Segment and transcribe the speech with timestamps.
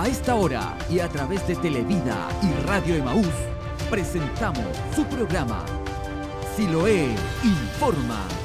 [0.00, 3.26] A esta hora y a través de Televida y Radio Emaús,
[3.90, 4.64] presentamos
[4.96, 5.62] su programa
[6.56, 7.14] Siloé
[7.44, 8.39] Informa.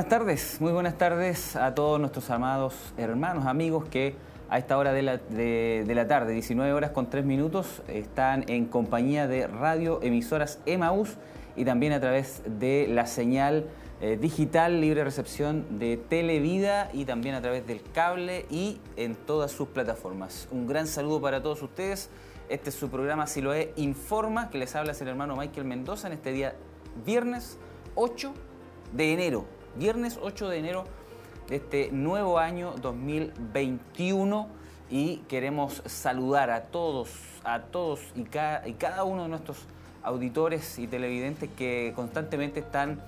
[0.00, 4.14] Buenas tardes, muy buenas tardes a todos nuestros amados hermanos, amigos que
[4.48, 9.46] a esta hora de la, tarde, 19 horas con 3 minutos, están en compañía de
[9.46, 11.18] radio emisoras Emaús
[11.54, 13.66] y también a través de la señal
[14.00, 19.52] eh, digital libre recepción de Televida y también a través del cable y en todas
[19.52, 20.48] sus plataformas.
[20.50, 22.08] Un gran saludo para todos ustedes.
[22.48, 26.06] Este es su programa Si lo es Informa, que les habla el hermano Michael Mendoza
[26.06, 26.54] en este día
[27.04, 27.58] viernes
[27.96, 28.32] 8
[28.94, 30.84] de enero viernes 8 de enero
[31.48, 34.48] de este nuevo año 2021
[34.90, 37.10] y queremos saludar a todos,
[37.44, 39.58] a todos y cada, y cada uno de nuestros
[40.02, 43.00] auditores y televidentes que constantemente están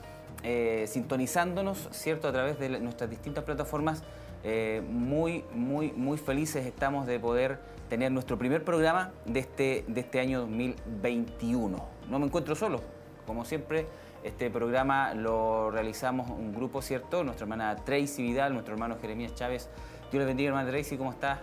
[0.45, 2.29] eh, sintonizándonos, ¿cierto?
[2.29, 4.03] A través de nuestras distintas plataformas.
[4.45, 10.01] Eh, muy, muy, muy felices estamos de poder tener nuestro primer programa de este, de
[10.01, 11.79] este año 2021.
[12.09, 12.81] No me encuentro solo,
[13.25, 13.87] como siempre
[14.23, 17.25] este programa lo realizamos un grupo, ¿cierto?
[17.25, 19.69] Nuestra hermana Tracy Vidal, nuestro hermano Jeremías Chávez.
[20.11, 21.41] Dios les bendiga, hermana Tracy, ¿cómo estás?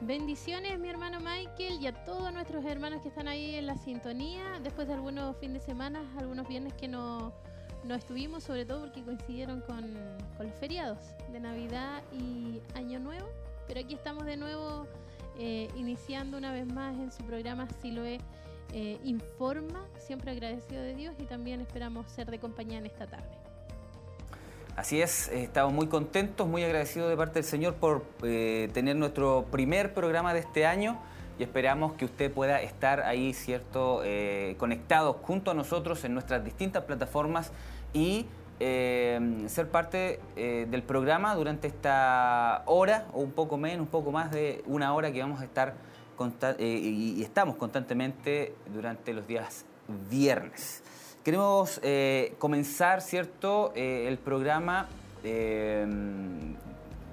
[0.00, 4.60] Bendiciones, mi hermano Michael, y a todos nuestros hermanos que están ahí en la sintonía.
[4.62, 7.32] Después de algunos fines de semana, algunos viernes que no,
[7.84, 9.94] no estuvimos, sobre todo porque coincidieron con,
[10.38, 10.98] los feriados
[11.32, 13.28] de Navidad y Año Nuevo.
[13.66, 14.86] Pero aquí estamos de nuevo
[15.38, 18.18] eh, iniciando una vez más en su programa Siloé
[18.72, 23.28] eh, informa, siempre agradecido de Dios y también esperamos ser de compañía en esta tarde.
[24.76, 29.46] Así es, estamos muy contentos, muy agradecidos de parte del Señor por eh, tener nuestro
[29.50, 30.98] primer programa de este año
[31.38, 36.44] y esperamos que usted pueda estar ahí, ¿cierto?, eh, conectado junto a nosotros en nuestras
[36.44, 37.52] distintas plataformas
[37.92, 38.26] y
[38.58, 44.62] ser parte del programa durante esta hora o un poco menos, un poco más de
[44.66, 45.74] una hora que vamos a estar
[46.58, 49.64] eh, y, estamos constantemente durante los días
[50.10, 50.82] viernes.
[51.24, 54.88] Queremos eh, comenzar, ¿cierto?, eh, el programa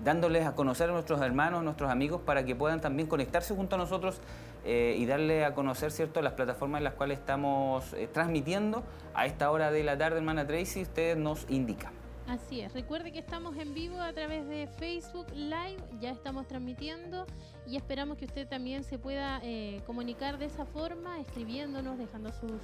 [0.03, 3.77] dándoles a conocer a nuestros hermanos, nuestros amigos, para que puedan también conectarse junto a
[3.77, 4.19] nosotros
[4.65, 8.83] y darle a conocer cierto las plataformas en las cuales estamos transmitiendo
[9.13, 11.93] a esta hora de la tarde, hermana Tracy, usted nos indica.
[12.27, 17.25] Así es, recuerde que estamos en vivo a través de Facebook Live, ya estamos transmitiendo
[17.67, 22.59] y esperamos que usted también se pueda eh, comunicar de esa forma, escribiéndonos, dejando sus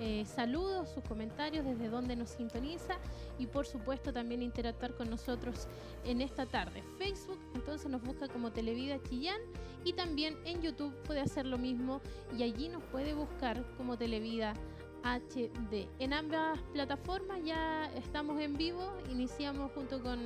[0.00, 2.98] eh, saludos, sus comentarios, desde donde nos sintoniza
[3.36, 5.66] y por supuesto también interactuar con nosotros
[6.04, 6.84] en esta tarde.
[6.98, 9.40] Facebook entonces nos busca como Televida Chillán
[9.84, 12.00] y también en YouTube puede hacer lo mismo
[12.36, 14.54] y allí nos puede buscar como Televida
[15.02, 15.88] HD.
[15.98, 20.20] En ambas plataformas ya estamos en vivo, iniciamos junto con,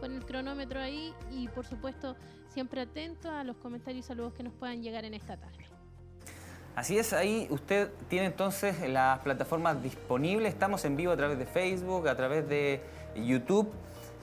[0.00, 2.16] con el cronómetro ahí y por supuesto
[2.48, 5.64] siempre atento a los comentarios y saludos que nos puedan llegar en esta tarde.
[6.76, 10.52] Así es, ahí usted tiene entonces las plataformas disponibles.
[10.52, 12.80] Estamos en vivo a través de Facebook, a través de
[13.14, 13.70] YouTube.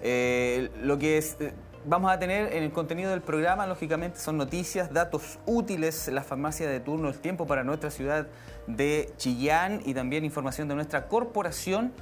[0.01, 1.53] Eh, lo que es, eh,
[1.85, 6.68] vamos a tener en el contenido del programa, lógicamente, son noticias, datos útiles, la farmacia
[6.68, 8.27] de turno, el tiempo para nuestra ciudad
[8.68, 11.94] de Chillán y también información de nuestra corporación.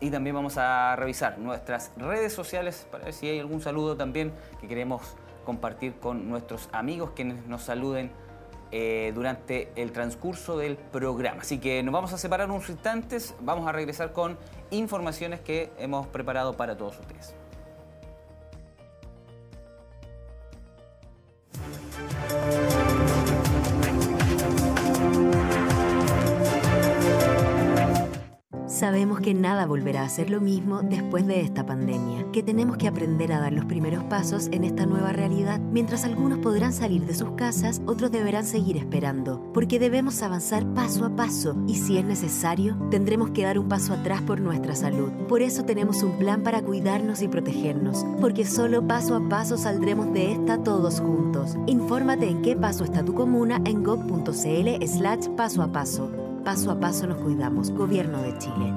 [0.00, 4.32] Y también vamos a revisar nuestras redes sociales para ver si hay algún saludo también
[4.60, 5.02] que queremos
[5.44, 8.10] compartir con nuestros amigos quienes nos saluden
[8.72, 11.42] eh, durante el transcurso del programa.
[11.42, 14.36] Así que nos vamos a separar unos instantes, vamos a regresar con
[14.70, 17.34] informaciones que hemos preparado para todos ustedes.
[28.76, 32.88] Sabemos que nada volverá a ser lo mismo después de esta pandemia, que tenemos que
[32.88, 35.58] aprender a dar los primeros pasos en esta nueva realidad.
[35.58, 41.06] Mientras algunos podrán salir de sus casas, otros deberán seguir esperando, porque debemos avanzar paso
[41.06, 45.10] a paso y si es necesario, tendremos que dar un paso atrás por nuestra salud.
[45.26, 50.12] Por eso tenemos un plan para cuidarnos y protegernos, porque solo paso a paso saldremos
[50.12, 51.56] de esta todos juntos.
[51.66, 56.25] Infórmate en qué paso está tu comuna en gov.cl slash paso a paso.
[56.46, 57.72] Paso a paso nos cuidamos.
[57.72, 58.72] Gobierno de Chile.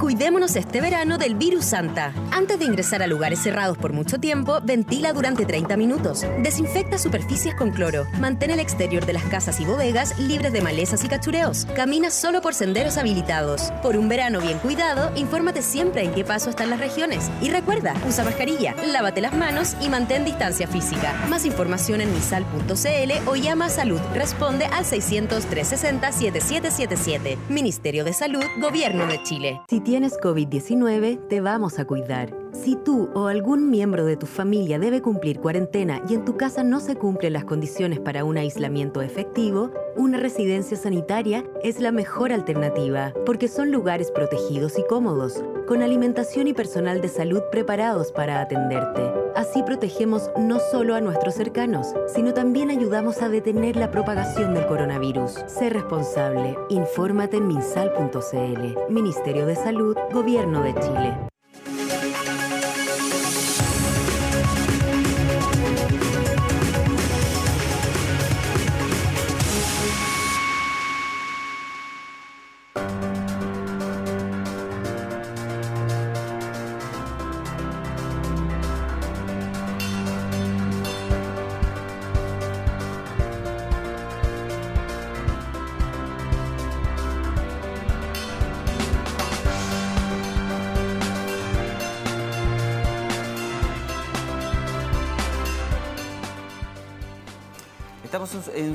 [0.00, 2.12] Cuidémonos este verano del virus Santa.
[2.30, 6.24] Antes de ingresar a lugares cerrados por mucho tiempo, ventila durante 30 minutos.
[6.40, 8.06] Desinfecta superficies con cloro.
[8.20, 11.66] Mantén el exterior de las casas y bodegas libres de malezas y cachureos.
[11.74, 13.72] Camina solo por senderos habilitados.
[13.82, 17.28] Por un verano bien cuidado, infórmate siempre en qué paso están las regiones.
[17.42, 21.12] Y recuerda, usa mascarilla, lávate las manos y mantén distancia física.
[21.28, 24.00] Más información en misal.cl o llama a salud.
[24.14, 27.38] Responde al 600 360 7777.
[27.48, 32.47] Ministerio de Salud, Gobierno de Chile tienes COVID-19, te vamos a cuidar.
[32.62, 36.64] Si tú o algún miembro de tu familia debe cumplir cuarentena y en tu casa
[36.64, 42.32] no se cumplen las condiciones para un aislamiento efectivo, una residencia sanitaria es la mejor
[42.32, 48.40] alternativa, porque son lugares protegidos y cómodos, con alimentación y personal de salud preparados para
[48.40, 49.02] atenderte.
[49.36, 54.66] Así protegemos no solo a nuestros cercanos, sino también ayudamos a detener la propagación del
[54.66, 55.44] coronavirus.
[55.46, 56.58] Sé responsable.
[56.70, 58.92] Infórmate en minsal.cl.
[58.92, 61.28] Ministerio de Salud, Gobierno de Chile.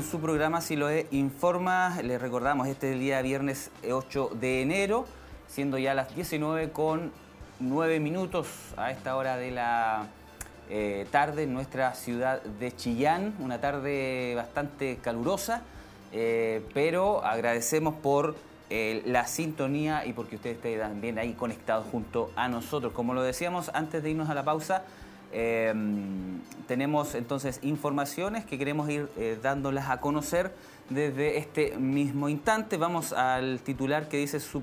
[0.04, 2.00] Su programa Si lo es, informa.
[2.02, 5.06] Les recordamos, este es el día viernes 8 de enero,
[5.48, 7.10] siendo ya las 19 con
[7.60, 8.46] 9 minutos
[8.76, 10.06] a esta hora de la
[10.68, 13.34] eh, tarde en nuestra ciudad de Chillán.
[13.40, 15.62] Una tarde bastante calurosa,
[16.12, 18.36] eh, pero agradecemos por
[18.70, 22.92] eh, la sintonía y porque ustedes estén también ahí conectados junto a nosotros.
[22.92, 24.82] Como lo decíamos antes de irnos a la pausa,
[25.36, 26.38] Em,
[26.68, 30.52] tenemos entonces informaciones que queremos ir eh, dándolas a conocer
[30.88, 32.76] desde este mismo instante.
[32.76, 34.62] Vamos al titular que dice sub,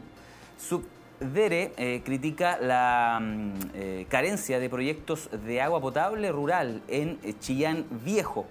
[0.58, 7.86] Subdere eh, critica la mm, eh, carencia de proyectos de agua potable rural en Chillán
[8.06, 8.46] Viejo.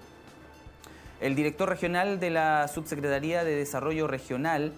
[1.21, 4.73] El director regional de la Subsecretaría de Desarrollo Regional,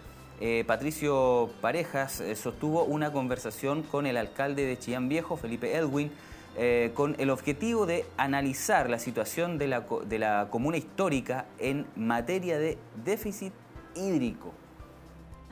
[0.68, 6.12] Patricio Parejas, sostuvo una conversación con el alcalde de Chillán Viejo, Felipe Edwin,
[6.56, 11.88] eh, con el objetivo de analizar la situación de la, de la comuna histórica en
[11.96, 13.54] materia de déficit
[13.96, 14.54] hídrico.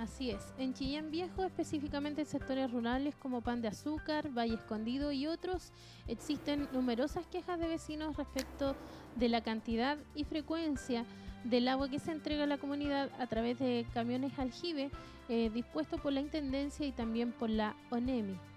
[0.01, 0.53] Así es.
[0.57, 5.71] En Chillán Viejo, específicamente en sectores rurales como Pan de Azúcar, Valle Escondido y otros,
[6.07, 8.75] existen numerosas quejas de vecinos respecto
[9.15, 11.05] de la cantidad y frecuencia
[11.43, 14.89] del agua que se entrega a la comunidad a través de camiones aljibe
[15.29, 18.50] eh, dispuestos por la Intendencia y también por la ONEMI.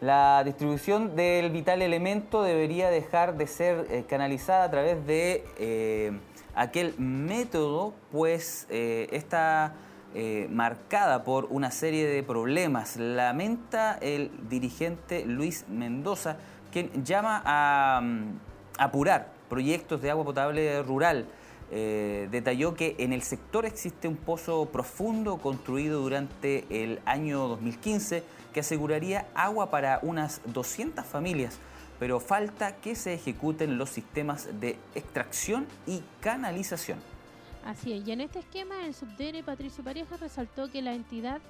[0.00, 6.12] La distribución del vital elemento debería dejar de ser eh, canalizada a través de eh,
[6.54, 12.96] aquel método, pues eh, marcada por una serie de problemas.
[12.96, 16.38] Lamenta el dirigente Luis Mendoza,
[16.72, 18.40] quien llama a, mm,
[18.78, 21.26] apurar proyectos de agua potable rural.
[21.72, 28.24] Eh, detalló que en el sector existe un pozo profundo construido durante el año 2015
[28.52, 31.58] que aseguraría agua para unas 200 familias,
[32.00, 36.98] pero falta que se ejecuten los sistemas de extracción y canalización.
[37.64, 41.40] Así es, y en este esquema el subdere Patricio Pareja resaltó que la entidad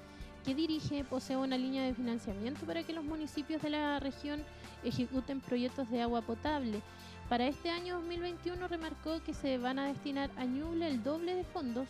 [0.45, 4.43] que dirige posee una línea de financiamiento para que los municipios de la región
[4.83, 6.81] ejecuten proyectos de agua potable.
[7.31, 11.45] Para este año 2021 remarcó que se van a destinar a Ñuble el doble de
[11.45, 11.87] fondos,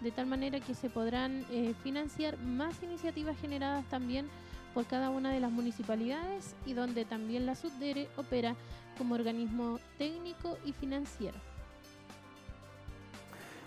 [0.00, 4.28] de tal manera que se podrán eh, financiar más iniciativas generadas también
[4.72, 8.54] por cada una de las municipalidades y donde también la subdere opera
[8.96, 11.38] como organismo técnico y financiero.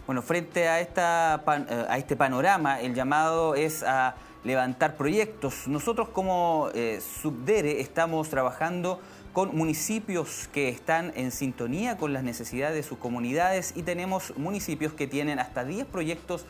[0.05, 4.15] Bueno, frente a, esta, eh, a este panorama, el llamado es a
[4.46, 5.67] levantar proyectos.
[5.67, 9.01] Nosotros como eh, Subdere estamos trabajando
[9.38, 14.94] con municipios que están en sintonía con las necesidades de sus comunidades y tenemos municipios
[14.94, 16.44] que tienen hasta 10 proyectos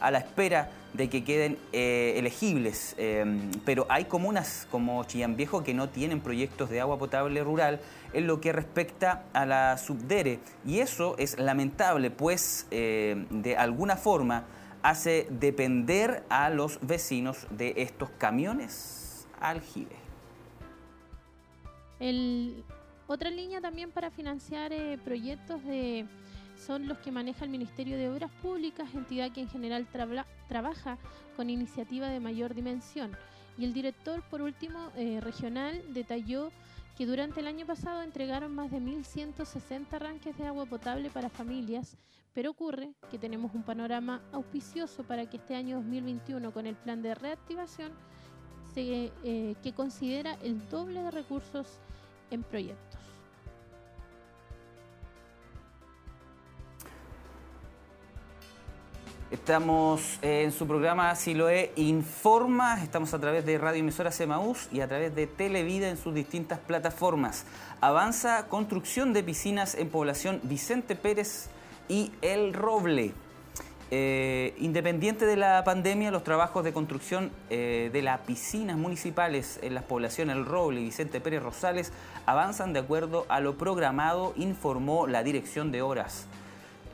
[0.00, 2.96] a la espera de que queden eh, elegibles.
[2.98, 7.80] Em, pero hay comunas como Chillán Viejo que no tienen proyectos de agua potable rural
[8.12, 10.40] en lo que respecta a la subdere.
[10.66, 14.46] Y eso es lamentable, pues eh, de alguna forma
[14.82, 19.28] hace depender a los vecinos de estos camiones
[22.08, 22.64] aljibe.
[23.06, 26.06] otra línea también para financiar eh, proyectos de
[26.56, 29.86] son los que maneja el Ministerio de Obras Públicas, entidad que en general
[30.48, 30.98] trabaja
[31.36, 33.16] con iniciativa de mayor dimensión.
[33.58, 36.50] Y el director, por último, eh, regional, detalló
[36.96, 41.96] que durante el año pasado entregaron más de 1.160 arranques de agua potable para familias,
[42.34, 47.02] pero ocurre que tenemos un panorama auspicioso para que este año 2021, con el plan
[47.02, 47.92] de reactivación,
[48.74, 51.78] se, eh, que considera el doble de recursos
[52.32, 52.92] en proyectos.
[59.30, 64.88] Estamos en su programa Siloe Informa, estamos a través de Radio Emisora Semaús y a
[64.88, 67.46] través de Televida en sus distintas plataformas.
[67.80, 71.48] Avanza construcción de piscinas en población Vicente Pérez
[71.88, 73.14] y El Roble.
[73.94, 79.74] Eh, independiente de la pandemia, los trabajos de construcción eh, de las piscinas municipales en
[79.74, 81.92] las poblaciones El Roble y Vicente Pérez Rosales
[82.24, 86.26] avanzan de acuerdo a lo programado, informó la Dirección de Obras.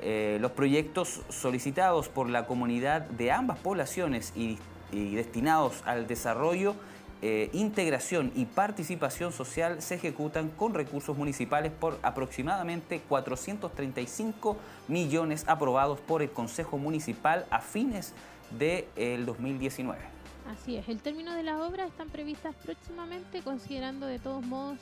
[0.03, 4.59] Eh, los proyectos solicitados por la comunidad de ambas poblaciones y,
[4.91, 6.75] destinados al desarrollo,
[7.21, 14.57] eh, integración y participación social se ejecutan con recursos municipales por aproximadamente 435
[14.87, 18.15] millones aprobados por el Consejo Municipal a fines
[18.59, 20.01] del 2019.
[20.49, 24.79] Así es, el término de las obras están previstas próximamente considerando de todos modos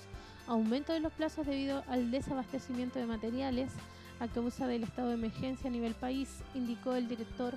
[0.47, 3.71] aumento de los plazos debido al desabastecimiento de materiales
[4.21, 7.55] a causa del estado de emergencia a nivel país, indicó el director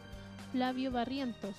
[0.51, 1.55] Flavio Barrientos.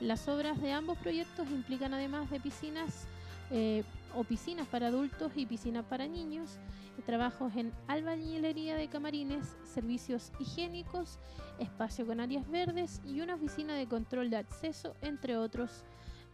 [0.00, 3.06] Las obras de ambos proyectos implican además de piscinas
[3.50, 3.84] eh,
[4.14, 6.58] o piscinas para adultos y piscinas para niños,
[7.06, 11.18] trabajos en albañilería de camarines, servicios higiénicos,
[11.58, 15.84] espacio con áreas verdes y una oficina de control de acceso, entre otros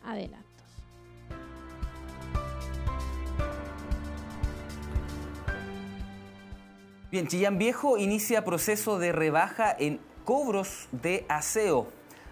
[0.04, 0.46] adelantos.
[7.10, 11.88] Bien, Chillán Viejo inicia proceso de rebaja en cobros de aseo.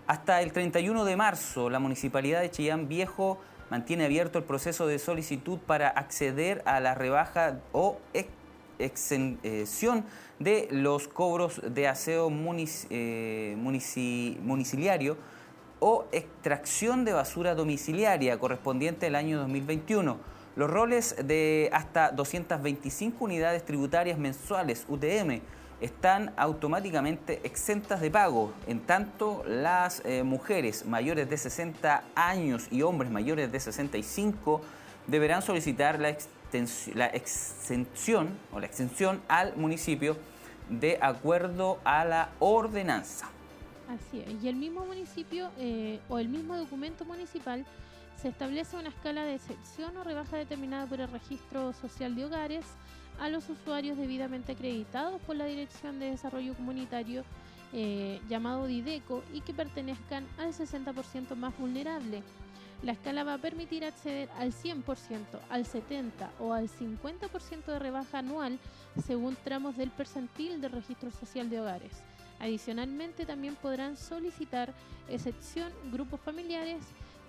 [0.08, 3.38] Hasta el 31 de marzo, la Municipalidad de Chillán Viejo
[3.68, 7.98] mantiene abierto el proceso de solicitud para acceder a la rebaja o
[8.78, 10.06] exención
[10.38, 12.32] de los cobros de aseo
[12.88, 15.18] eh, municiliario
[15.78, 20.16] o extracción de basura domiciliaria correspondiente al año 2021
[20.56, 25.42] los roles de hasta 225 unidades tributarias mensuales UTM
[25.80, 32.82] están automáticamente exentas de pago, en tanto las eh, mujeres mayores de 60 años y
[32.82, 34.60] hombres mayores de 65
[35.06, 36.16] deberán solicitar la,
[36.94, 40.16] la exención o la extensión al municipio
[40.68, 43.28] de acuerdo a la ordenanza.
[43.88, 44.42] Así es.
[44.42, 47.64] Y el mismo municipio eh, o el mismo documento municipal
[48.20, 52.64] se establece una escala de excepción o rebaja determinada por el registro social de hogares
[53.20, 57.24] a los usuarios debidamente acreditados por la Dirección de Desarrollo Comunitario
[57.72, 62.22] eh, llamado DIDECO y que pertenezcan al 60% más vulnerable.
[62.82, 64.84] La escala va a permitir acceder al 100%,
[65.50, 66.02] al 70%
[66.38, 68.58] o al 50% de rebaja anual
[69.04, 71.92] según tramos del percentil del registro social de hogares.
[72.40, 74.72] Adicionalmente, también podrán solicitar
[75.08, 76.82] excepción grupos familiares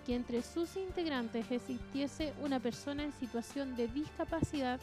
[0.05, 4.79] que entre sus integrantes existiese una persona en situación de discapacidad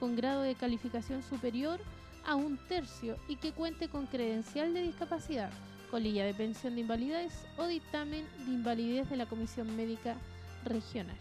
[0.00, 1.78] con grado de calificación superior
[2.26, 5.50] a un tercio y que cuente con credencial de discapacidad,
[5.90, 10.16] colilla de pensión de invalidez o dictamen de invalidez de la Comisión Médica
[10.64, 11.16] Regional.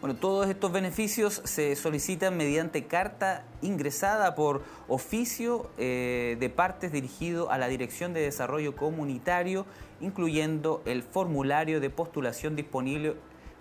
[0.00, 7.52] Bueno, todos estos beneficios se solicitan mediante carta ingresada por oficio eh, de partes dirigido
[7.52, 9.64] a la Dirección de Desarrollo Comunitario,
[10.00, 13.14] incluyendo el formulario de postulación disponible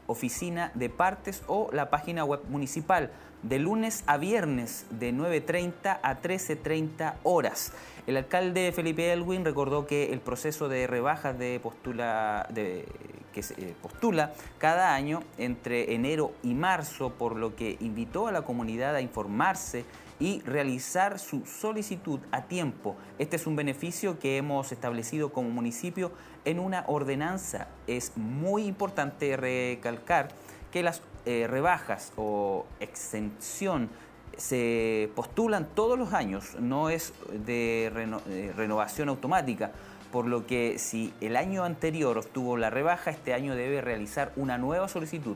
[0.07, 3.11] oficina de partes o la página web municipal
[3.43, 7.73] de lunes a viernes de 9.30 a 13.30 horas.
[8.07, 12.85] El alcalde Felipe Elwin recordó que el proceso de rebajas de postula, de,
[13.33, 18.31] que se eh, postula cada año entre enero y marzo, por lo que invitó a
[18.31, 19.85] la comunidad a informarse
[20.21, 22.95] y realizar su solicitud a tiempo.
[23.17, 26.11] Este es un beneficio que hemos establecido como municipio
[26.45, 27.67] en una ordenanza.
[27.87, 30.29] Es muy importante recalcar
[30.71, 33.89] que las eh, rebajas o exención
[34.37, 39.71] se postulan todos los años, no es de eh, renovación automática,
[40.11, 44.59] por lo que si el año anterior obtuvo la rebaja, este año debe realizar una
[44.59, 45.35] nueva solicitud.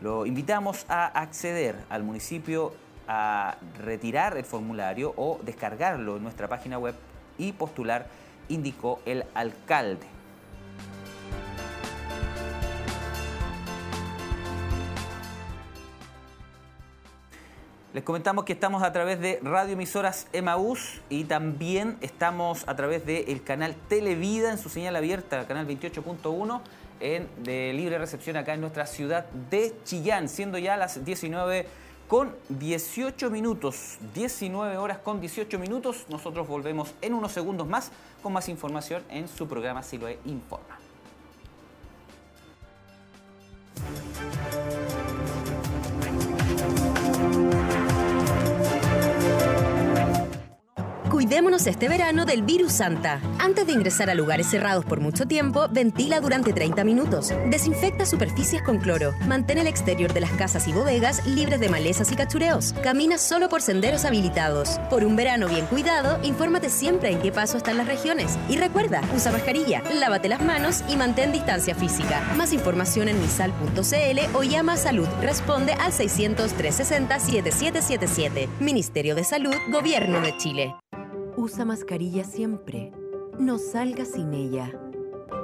[0.00, 2.72] Lo invitamos a acceder al municipio
[3.12, 6.94] a retirar el formulario o descargarlo en nuestra página web
[7.38, 8.06] y postular,
[8.48, 10.06] indicó el alcalde.
[17.92, 23.04] Les comentamos que estamos a través de Radio Emisoras Emaús y también estamos a través
[23.04, 26.60] del canal Televida en su señal abierta, canal 28.1
[27.00, 31.66] en de libre recepción acá en nuestra ciudad de Chillán, siendo ya las 19
[32.10, 36.06] con 18 minutos, 19 horas con 18 minutos.
[36.08, 40.76] Nosotros volvemos en unos segundos más con más información en su programa Siloe Informa.
[51.20, 53.20] Cuidémonos este verano del virus Santa.
[53.38, 57.34] Antes de ingresar a lugares cerrados por mucho tiempo, ventila durante 30 minutos.
[57.50, 59.12] Desinfecta superficies con cloro.
[59.26, 62.72] Mantén el exterior de las casas y bodegas libres de malezas y cachureos.
[62.82, 64.78] Camina solo por senderos habilitados.
[64.88, 68.38] Por un verano bien cuidado, infórmate siempre en qué paso están las regiones.
[68.48, 72.22] Y recuerda, usa mascarilla, lávate las manos y mantén distancia física.
[72.38, 75.08] Más información en misal.cl o llama a Salud.
[75.20, 78.48] Responde al 600 360 7777.
[78.58, 80.74] Ministerio de Salud, Gobierno de Chile.
[81.40, 82.92] Usa mascarilla siempre.
[83.38, 84.89] No salga sin ella.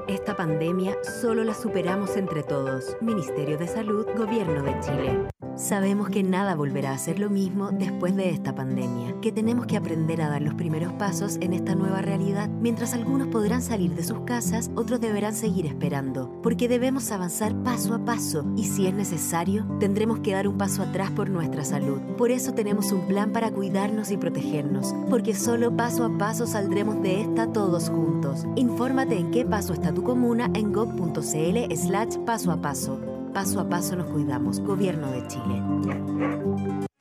[0.09, 2.97] Esta pandemia solo la superamos entre todos.
[3.01, 5.27] Ministerio de Salud, Gobierno de Chile.
[5.57, 9.79] Sabemos que nada volverá a ser lo mismo después de esta pandemia, que tenemos que
[9.79, 12.51] aprender a dar los primeros pasos en esta nueva realidad.
[12.61, 17.95] Mientras algunos podrán salir de sus casas, otros deberán seguir esperando, porque debemos avanzar paso
[17.95, 22.01] a paso y si es necesario, tendremos que dar un paso atrás por nuestra salud.
[22.19, 27.01] Por eso tenemos un plan para cuidarnos y protegernos, porque solo paso a paso saldremos
[27.03, 28.45] de esta todos juntos.
[28.57, 33.00] Infórmate en qué paso está tu comuna en gov.cl slash paso a paso.
[33.32, 34.61] Paso a paso nos cuidamos.
[34.61, 36.95] Gobierno de Chile.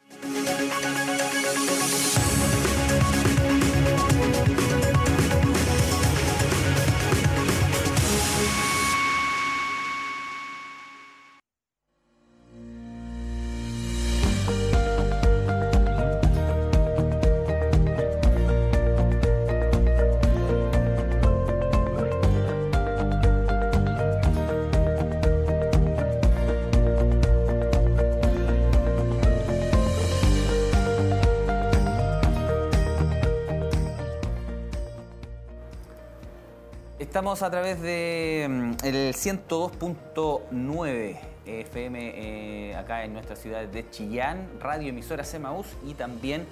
[37.25, 44.89] A través de mm, el 102.9 FM eh, acá en nuestra ciudad de Chillán, radio
[44.89, 46.45] emisora Semaús y también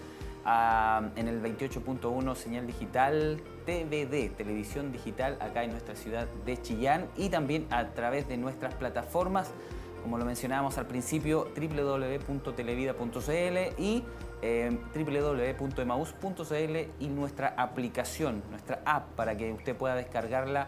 [0.46, 7.06] ah, en el 28.1 señal digital TVD, televisión digital acá en nuestra ciudad de Chillán
[7.18, 9.52] y también a través de nuestras plataformas,
[10.02, 14.04] como lo mencionábamos al principio, www.televida.cl y
[14.46, 20.68] eh, www.emaus.cl y nuestra aplicación, nuestra app, para que usted pueda descargarla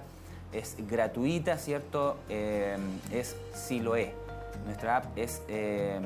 [0.53, 2.17] es gratuita, ¿cierto?
[2.29, 2.77] Eh,
[3.11, 4.13] es Siloe.
[4.65, 5.99] Nuestra app es eh,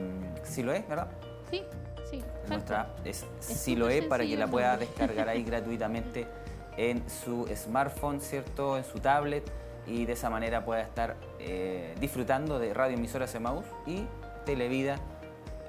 [0.43, 1.09] Siloe, ¿verdad?
[1.51, 1.63] Sí,
[2.09, 2.23] sí.
[2.47, 6.25] Nuestra app es, Siloe para que la pueda descargar ahí gratuitamente
[6.75, 8.77] en su smartphone, ¿cierto?
[8.77, 9.43] En su tablet
[9.85, 14.05] y de esa manera pueda estar eh, disfrutando de Radio Emisoras Emaús y
[14.43, 14.95] Televida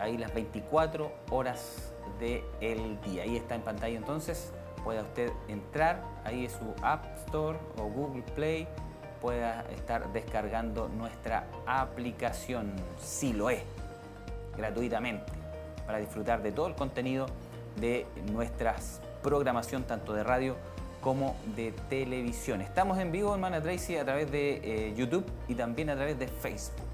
[0.01, 1.90] ahí las 24 horas
[2.21, 3.25] del día.
[3.25, 4.53] Ahí está en pantalla entonces,
[4.85, 8.69] pueda usted entrar, ahí es su App Store o Google Play,
[9.21, 13.63] pueda estar descargando nuestra aplicación, si lo es,
[14.57, 15.33] gratuitamente,
[15.87, 17.27] para disfrutar de todo el contenido
[17.81, 18.77] de nuestra
[19.23, 20.57] programación, tanto de radio
[21.01, 22.61] como de televisión.
[22.61, 26.29] Estamos en vivo, hermana Tracy, a través de eh, YouTube y también a través de
[26.29, 26.90] Facebook.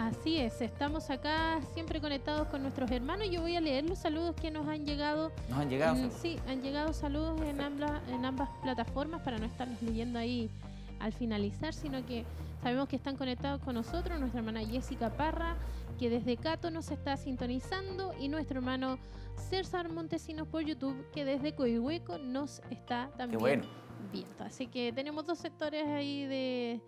[0.00, 3.28] Así es, estamos acá siempre conectados con nuestros hermanos.
[3.30, 5.30] Yo voy a leer los saludos que nos han llegado.
[5.50, 6.10] ¿Nos han llegado?
[6.22, 10.48] sí, han llegado saludos en ambas, en ambas plataformas para no estarlos leyendo ahí
[11.00, 12.24] al finalizar, sino que
[12.62, 15.56] sabemos que están conectados con nosotros, nuestra hermana Jessica Parra,
[15.98, 18.98] que desde Cato nos está sintonizando, y nuestro hermano
[19.50, 23.66] César Montesinos por YouTube, que desde Coihueco nos está también
[24.10, 24.44] viendo.
[24.44, 26.80] Así que tenemos dos sectores ahí de,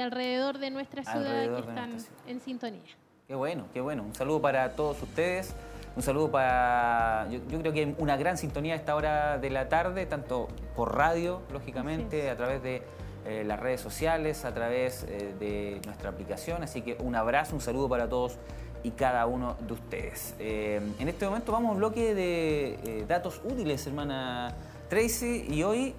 [0.00, 2.80] alrededor de nuestra ciudad que están en sintonía.
[3.26, 4.02] Qué bueno, qué bueno.
[4.02, 5.54] Un saludo para todos ustedes.
[5.96, 7.28] Un saludo para.
[7.30, 10.96] Yo, creo que hay una gran sintonía a esta hora de la tarde, tanto por
[10.96, 12.82] radio, lógicamente, a través de
[13.26, 16.62] eh, las redes sociales, a través eh, de nuestra aplicación.
[16.62, 18.36] Así que un abrazo, un saludo para todos
[18.82, 20.34] y cada uno de ustedes.
[20.38, 24.54] Eh, en este momento vamos a un bloque de datos útiles, hermana
[24.88, 25.94] Tracy, y hoy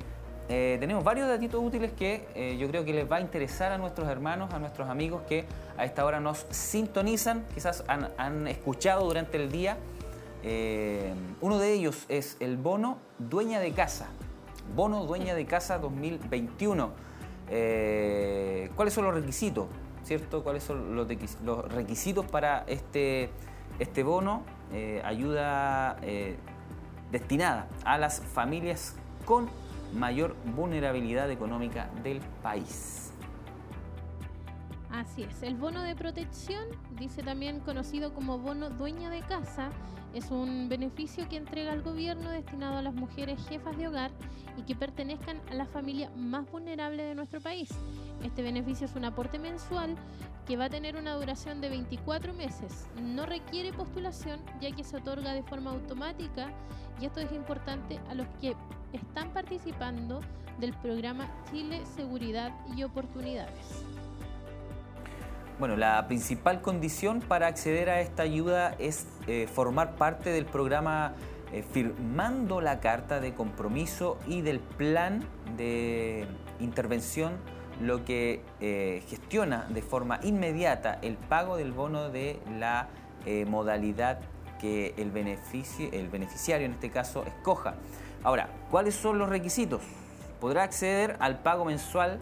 [0.52, 4.54] tenemos varios datitos útiles que yo creo que les va a interesar a nuestros hermanos,
[4.54, 5.46] a nuestros amigos que
[5.78, 9.78] a esta hora nos sintonizan, quizás han, escuchado durante el día.
[11.40, 14.10] uno de ellos es el bono dueña de casa.
[14.76, 16.92] Bono dueña de casa 2021.
[17.54, 19.68] Eh, cuáles son los requisitos,
[20.04, 20.42] ¿cierto?
[20.42, 21.08] ¿Cuáles son los,
[21.70, 23.30] requisitos para este,
[23.78, 24.44] este bono?
[24.72, 26.38] Eh, ayuda eh,
[27.12, 29.50] destinada a las familias con
[29.94, 33.14] mayor vulnerabilidad económica del país.
[34.90, 36.66] Así es, el bono de protección,
[37.00, 39.70] dice también conocido como bono dueña de casa,
[40.14, 44.12] es un beneficio que entrega el gobierno destinado a las mujeres jefas de hogar
[44.58, 47.70] y que pertenezcan a la familia más vulnerable de nuestro país.
[48.24, 49.96] Este beneficio es un aporte mensual
[50.46, 52.88] que va a tener una duración de 24 meses.
[53.02, 56.52] No requiere postulación ya que se otorga de forma automática
[57.00, 58.56] y esto es importante a los que
[58.94, 60.20] están participando
[60.60, 63.84] del programa Chile Seguridad y Oportunidades.
[65.60, 71.14] Bueno, la principal condición para acceder a esta ayuda es eh, formar parte del programa
[71.52, 75.24] eh, firmando la carta de compromiso y del plan
[75.58, 76.26] de
[76.60, 77.34] intervención,
[77.80, 82.90] lo que eh, gestiona de forma inmediata el pago del bono de la
[83.48, 84.20] modalidad
[84.60, 87.76] que el, el beneficiario en este caso escoja.
[88.24, 89.82] Ahora, ¿cuáles son los requisitos?
[90.40, 92.20] Podrá acceder al pago mensual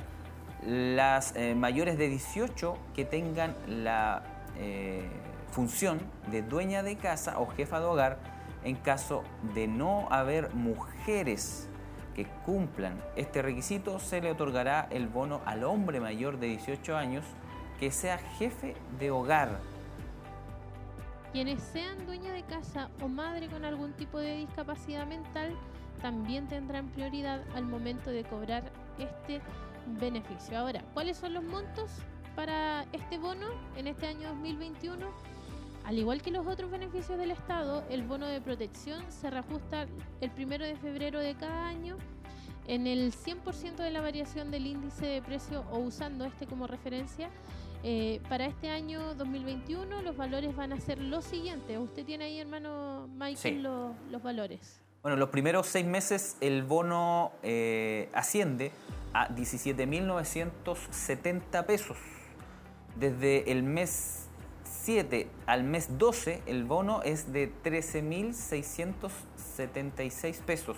[0.66, 4.24] las eh, mayores de 18 que tengan la
[4.58, 5.10] eh,
[5.52, 6.00] función
[6.32, 8.20] de dueña de casa o jefa de hogar
[8.64, 11.69] en caso de no haber mujeres
[12.16, 17.26] que cumplan este requisito, se le otorgará el bono al hombre mayor de 18 años
[17.80, 19.60] que sea jefe de hogar.
[21.32, 25.56] Quienes sean dueña de casa o madre con algún tipo de discapacidad mental
[26.02, 28.64] también tendrán prioridad al momento de cobrar
[28.98, 29.42] este
[30.00, 30.58] beneficio.
[30.58, 31.92] Ahora, ¿cuáles son los montos
[32.36, 35.06] para este bono en este año 2021?
[35.90, 39.88] Al igual que los otros beneficios del Estado, el bono de protección se reajusta
[40.22, 41.98] el primero de febrero de cada año
[42.68, 47.32] en el 100% de la variación del índice de precio o usando este como referencia.
[47.82, 51.76] Eh, para este año 2021 los valores van a ser los siguientes.
[51.80, 54.80] Usted tiene ahí, hermano Michael, los, valores.
[55.02, 58.72] Bueno, los primeros seis meses el bono eh, asciende
[59.14, 61.98] a 17.970 pesos.
[62.96, 64.19] Desde el mes
[64.84, 70.78] 7 al mes 12 el bono es de 13.676 pesos.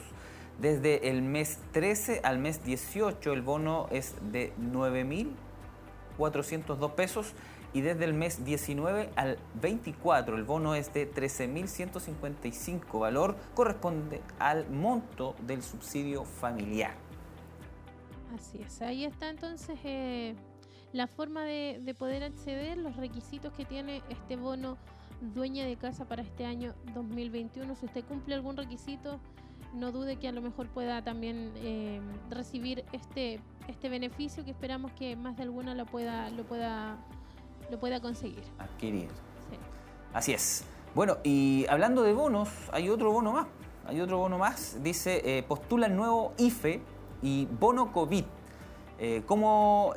[0.60, 7.34] Desde el mes 13 al mes 18 el bono es de 9.402 pesos
[7.74, 14.70] y desde el mes 19 al 24 el bono es de 13.155 valor corresponde al
[14.70, 16.96] monto del subsidio familiar.
[18.36, 20.36] Así es, ahí está entonces eh,
[20.94, 24.78] la forma de, poder acceder, los requisitos que tiene este bono
[25.34, 27.76] dueña de casa para este año 2021.
[27.76, 29.20] Si usted cumple algún requisito,
[29.74, 34.92] no dude que a lo mejor pueda también eh, recibir este, este beneficio que esperamos
[34.94, 36.98] que más de alguna lo pueda, lo pueda,
[37.70, 38.44] lo pueda conseguir.
[38.60, 39.10] Adquirir.
[40.14, 40.66] Así es.
[40.94, 43.48] Bueno, y hablando de bonos, hay otro bono más.
[43.86, 44.84] Hay otro bono más.
[44.84, 46.82] Dice, eh, postula el nuevo IFE
[47.22, 48.26] y bono COVID.
[49.00, 49.94] Eh, ¿Cómo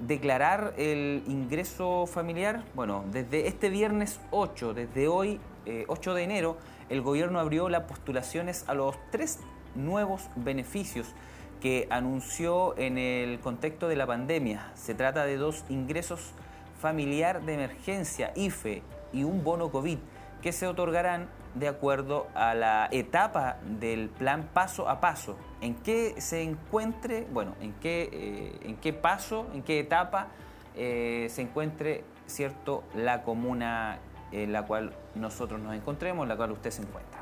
[0.00, 2.64] declarar el ingreso familiar?
[2.74, 5.40] Bueno, desde este viernes 8, desde hoy,
[5.86, 6.56] 8 de enero,
[6.88, 9.38] el gobierno abrió las postulaciones a los tres
[9.74, 11.14] nuevos beneficios
[11.60, 14.72] que anunció en el contexto de la pandemia.
[14.74, 16.32] Se trata de dos ingresos
[16.80, 18.82] familiar de emergencia, IFE,
[19.12, 19.98] y un bono COVID,
[20.40, 25.36] que se otorgarán de acuerdo a la etapa del plan paso a paso.
[25.60, 30.28] En qué se encuentre, bueno, en qué, eh, en qué paso, en qué etapa
[30.76, 33.98] eh, se encuentre, ¿cierto?, la comuna
[34.32, 37.20] en la cual nosotros nos encontremos, en la cual usted se encuentra.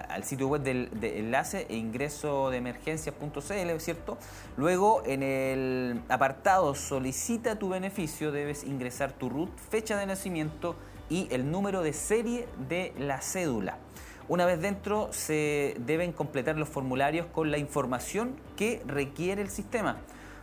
[0.10, 4.18] al sitio web del, enlace e ingreso de emergencias.cl, ¿cierto?
[4.58, 10.76] Luego en el apartado solicita tu beneficio debes ingresar tu RUT, fecha de nacimiento
[11.10, 13.80] y el número de serie de la cédula.
[14.28, 19.98] Una vez dentro se deben completar los formularios con la información que requiere el sistema.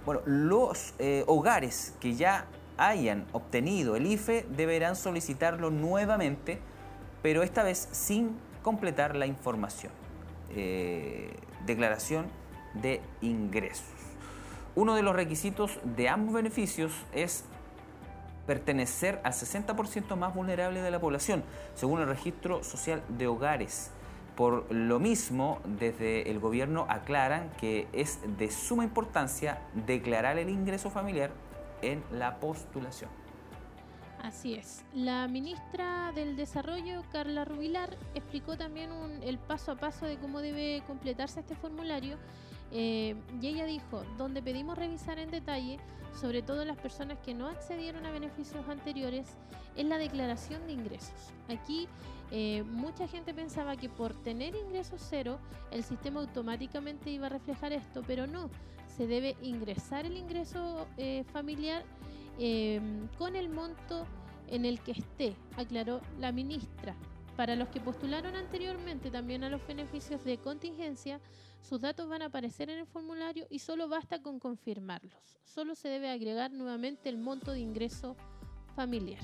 [0.06, 6.60] Bueno, los eh, hogares que ya hayan obtenido el IFE deberán solicitarlo nuevamente,
[7.22, 9.92] pero esta vez sin completar la información.
[10.50, 11.34] Eh,
[11.66, 12.26] declaración
[12.74, 13.84] de ingresos.
[14.74, 17.44] Uno de los requisitos de ambos beneficios es
[18.46, 23.90] pertenecer al 60% más vulnerable de la población, según el registro social de hogares.
[24.36, 30.90] Por lo mismo, desde el gobierno aclaran que es de suma importancia declarar el ingreso
[30.90, 31.30] familiar
[31.82, 33.10] en la postulación.
[34.22, 34.84] Así es.
[34.94, 38.90] La ministra del Desarrollo, Carla Rubilar, explicó también
[39.22, 42.18] el paso a paso de cómo debe completarse este formulario
[42.72, 45.78] eh, y ella dijo, donde pedimos revisar en detalle,
[46.18, 49.26] sobre todo las personas que no accedieron a beneficios anteriores,
[49.76, 51.32] es la declaración de ingresos.
[51.48, 51.86] Aquí
[52.30, 55.38] eh, mucha gente pensaba que por tener ingresos cero,
[55.70, 58.50] el sistema automáticamente iba a reflejar esto, pero no,
[58.96, 61.84] se debe ingresar el ingreso eh, familiar
[63.18, 64.06] con el monto
[64.48, 66.96] en el que esté, aclaró la ministra.
[67.36, 71.20] Para los que postularon anteriormente también a los beneficios de contingencia,
[71.62, 75.38] sus datos van a aparecer en el formulario y solo basta con confirmarlos.
[75.44, 78.16] Solo se debe agregar nuevamente el monto de ingreso
[78.74, 79.20] familiar.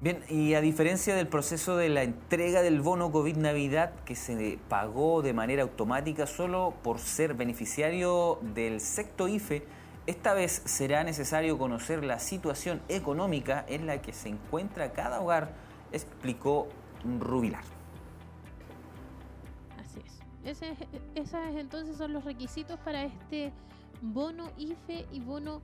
[0.00, 4.58] Bien, y a diferencia del proceso de la entrega del bono COVID Navidad que se
[4.68, 9.64] pagó de manera automática solo por ser beneficiario del sector IFE,
[10.06, 15.54] esta vez será necesario conocer la situación económica en la que se encuentra cada hogar,
[15.94, 16.68] explicó
[17.20, 17.62] Rubilar.
[20.44, 20.76] Ese,
[21.14, 23.52] esos entonces son los requisitos para este
[24.02, 25.62] bono IFE y bono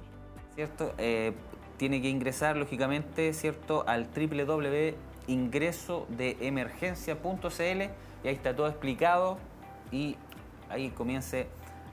[0.54, 0.94] ¿Cierto?
[0.98, 1.34] Eh,
[1.76, 4.08] tiene que ingresar, lógicamente, ¿cierto?, al
[5.28, 9.38] ingreso de emergencia.cl y ahí está todo explicado
[9.92, 10.16] y
[10.70, 11.48] ahí comience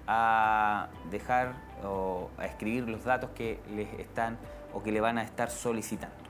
[0.08, 4.38] a dejar o a escribir los datos que les están
[4.74, 6.23] o que le van a estar solicitando.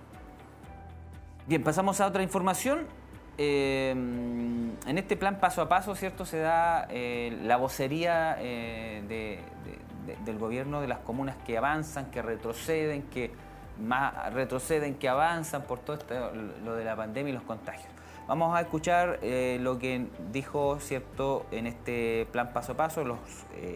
[1.45, 2.87] Bien, pasamos a otra información.
[3.37, 6.25] Eh, en este plan paso a paso, ¿cierto?
[6.25, 9.41] Se da eh, la vocería eh,
[10.23, 13.31] del gobierno de las comunas que avanzan, que retroceden, que
[13.77, 16.31] más retroceden, que avanzan por todo esto,
[16.63, 17.91] lo de la pandemia y los contagios.
[18.25, 19.19] Vamos a escuchar
[19.59, 23.19] lo que dijo, ¿cierto?, en este plan paso a paso, los,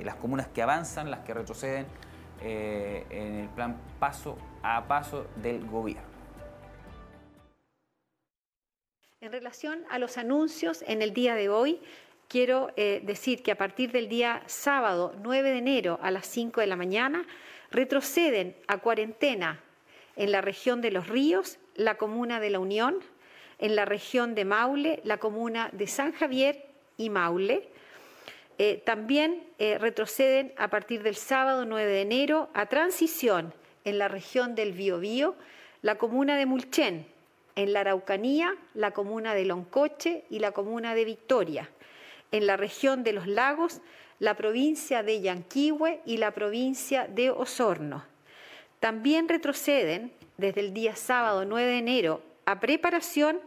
[0.06, 1.86] las comunas que avanzan, las que retroceden
[2.40, 6.17] en el plan paso a paso del gobierno.
[9.20, 11.80] En relación a los anuncios en el día de hoy,
[12.28, 16.62] quiero eh, decir que a partir del día sábado 9 de enero a las 5
[16.62, 17.26] de la mañana
[17.72, 19.60] retroceden a cuarentena
[20.18, 23.00] en la región de Los Ríos, la comuna de La Unión,
[23.58, 27.70] en la región de Maule, la comuna de San Javier y Maule.
[28.60, 33.52] Eh, también eh, retroceden a partir del sábado 9 de enero a transición
[33.84, 35.36] en la región del Biobío,
[35.82, 37.17] la comuna de Mulchen,
[37.58, 41.70] en la Araucanía, la comuna de Loncoche y la comuna de Victoria.
[42.32, 43.82] En la región de los lagos,
[44.20, 48.06] la provincia de Yanquihue y la provincia de Osorno.
[48.80, 53.40] También retroceden desde el día sábado 9 de enero a preparación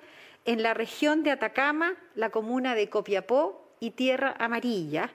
[0.44, 5.10] en la región de Atacama, la comuna de Copiapó y Tierra Amarilla,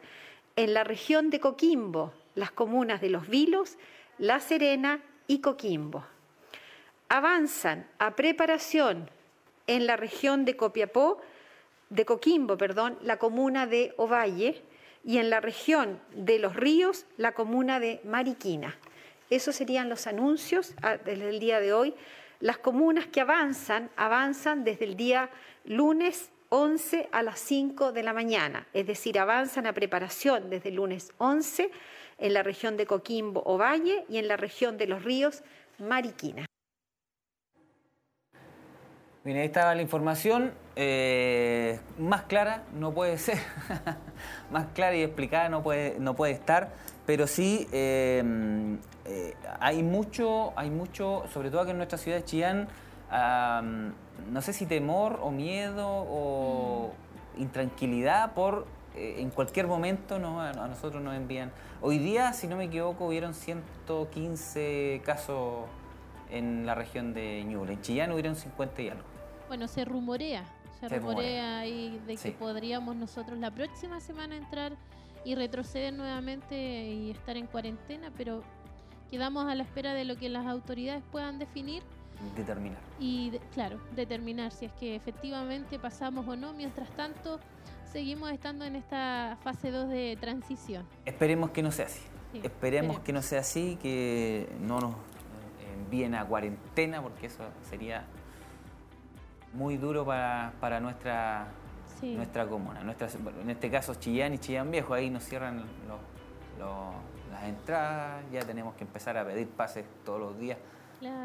[0.55, 3.77] en la región de Coquimbo, las comunas de Los Vilos,
[4.17, 6.05] La Serena y Coquimbo
[7.09, 9.09] avanzan a preparación
[9.67, 11.21] en la región de Copiapó,
[11.89, 14.61] de Coquimbo, perdón, la comuna de Ovalle,
[15.03, 18.75] y en la región de Los Ríos, la comuna de Mariquina.
[19.29, 21.93] Esos serían los anuncios ah, desde el día de hoy.
[22.39, 25.29] Las comunas que avanzan, avanzan desde el día
[25.63, 30.75] lunes 11 a las 5 de la mañana, es decir, avanzan a preparación desde el
[30.75, 31.71] lunes 11
[32.17, 35.43] en la región de Coquimbo, Ovalle y en la región de Los Ríos,
[35.79, 36.45] Mariquina.
[39.25, 40.53] Bien, ahí estaba la información.
[40.75, 43.39] Eh, más clara no puede ser.
[44.51, 46.69] más clara y explicada no puede, no puede estar.
[47.07, 52.23] Pero sí em, eh, hay mucho, hay mucho, sobre todo aquí en nuestra ciudad de
[52.23, 52.67] Chillán,
[54.31, 56.93] no sé si temor o miedo o
[57.35, 57.41] mm.
[57.41, 61.51] intranquilidad por eh, en cualquier momento a nosotros nos envían.
[61.81, 65.65] Hoy día, si no me equivoco, hubieron 115 casos
[66.29, 67.73] en la región de Ñuble.
[67.73, 69.14] En Chillán hubieron 50 y algo.
[69.47, 70.43] Bueno, se rumorea,
[70.79, 74.73] se, rumorea ahí de que podríamos nosotros la próxima semana entrar
[75.23, 78.43] y retroceder nuevamente y estar en cuarentena, pero
[79.09, 81.83] quedamos a la espera de lo que las autoridades puedan definir.
[82.35, 82.79] Determinar.
[82.99, 86.53] Y, claro, determinar si es que efectivamente pasamos o no.
[86.53, 87.39] Mientras tanto,
[87.91, 90.85] seguimos estando en esta fase 2 de transición.
[91.05, 92.01] Esperemos que no sea así.
[92.41, 94.95] esperemos, que no sea así, que no nos
[95.73, 98.05] envíen a cuarentena, porque eso sería
[99.55, 101.47] muy duro para, nuestra,
[102.01, 102.83] nuestra comuna.
[102.83, 103.07] Nuestra,
[103.41, 105.63] en este caso Chillán y Chillán Viejo, ahí nos cierran
[107.31, 110.57] las entradas, ya tenemos que empezar a pedir pases todos los días.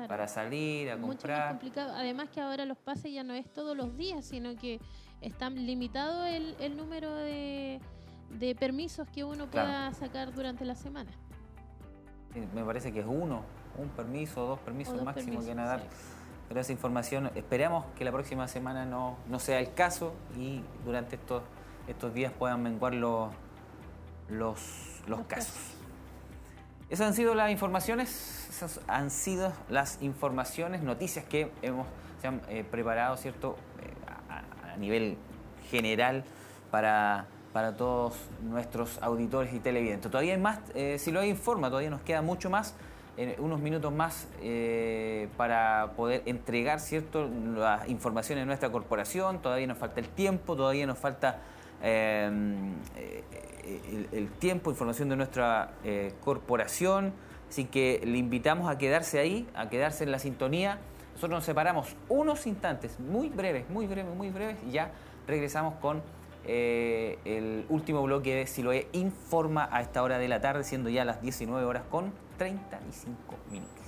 [0.08, 1.06] Para salir, a comprar.
[1.06, 1.94] Mucho más complicado.
[1.94, 4.78] Además que ahora los pases ya no es todos los días, sino que
[5.22, 7.80] está limitado el, el número de,
[8.38, 11.10] de, permisos que uno pueda sacar durante la semana.
[12.52, 13.42] me parece que es uno,
[13.78, 15.80] un permiso, dos permisos máximo que nadar
[16.50, 21.44] pero esa información esperamos que la próxima semana no, sea el caso y durante estos,
[21.86, 23.30] estos días puedan menguar los,
[24.28, 24.58] los,
[25.28, 25.54] casos.
[26.88, 31.86] Esas han sido las informaciones, esas han sido las informaciones, noticias que hemos
[32.20, 33.94] se han eh, preparado, ¿cierto?, eh,
[34.28, 35.18] a, nivel
[35.70, 36.24] general
[36.72, 40.10] para, para todos nuestros auditores y televidentes.
[40.10, 42.74] Todavía hay más, eh, si lo hay informa, todavía nos queda mucho más
[43.38, 49.40] unos minutos más eh, para poder entregar cierto las informaciones de nuestra corporación.
[49.42, 51.40] Todavía nos falta el tiempo, todavía nos falta
[51.82, 57.12] em, eh, el, tiempo, información de nuestra eh, corporación.
[57.48, 60.78] Así que le invitamos a quedarse ahí, a quedarse en la sintonía.
[61.14, 64.92] Nosotros nos separamos unos instantes, muy breves, muy breves, muy breves, y ya
[65.26, 66.02] regresamos con
[66.46, 71.20] el último bloque de Siloé Informa a esta hora de la tarde, siendo ya las
[71.20, 73.84] 19 horas con 35 minutos.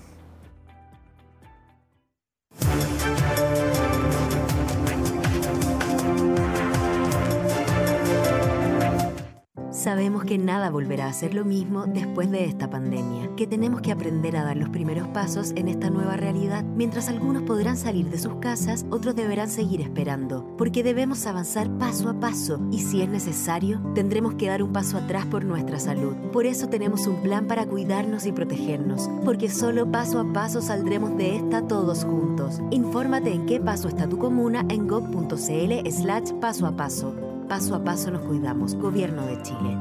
[9.83, 13.91] Sabemos que nada volverá a ser lo mismo después de esta pandemia, que tenemos que
[13.91, 16.63] aprender a dar los primeros pasos en esta nueva realidad.
[16.63, 22.09] Mientras algunos podrán salir de sus casas, otros deberán seguir esperando, porque debemos avanzar paso
[22.09, 26.15] a paso y si es necesario, tendremos que dar un paso atrás por nuestra salud.
[26.33, 31.17] Por eso tenemos un plan para cuidarnos y protegernos, porque solo paso a paso saldremos
[31.17, 32.61] de esta todos juntos.
[32.71, 37.32] Infórmate en qué paso está tu comuna en gov.cl slash paso a paso.
[37.49, 38.75] Paso a paso nos cuidamos.
[38.75, 39.77] Gobierno de Chile.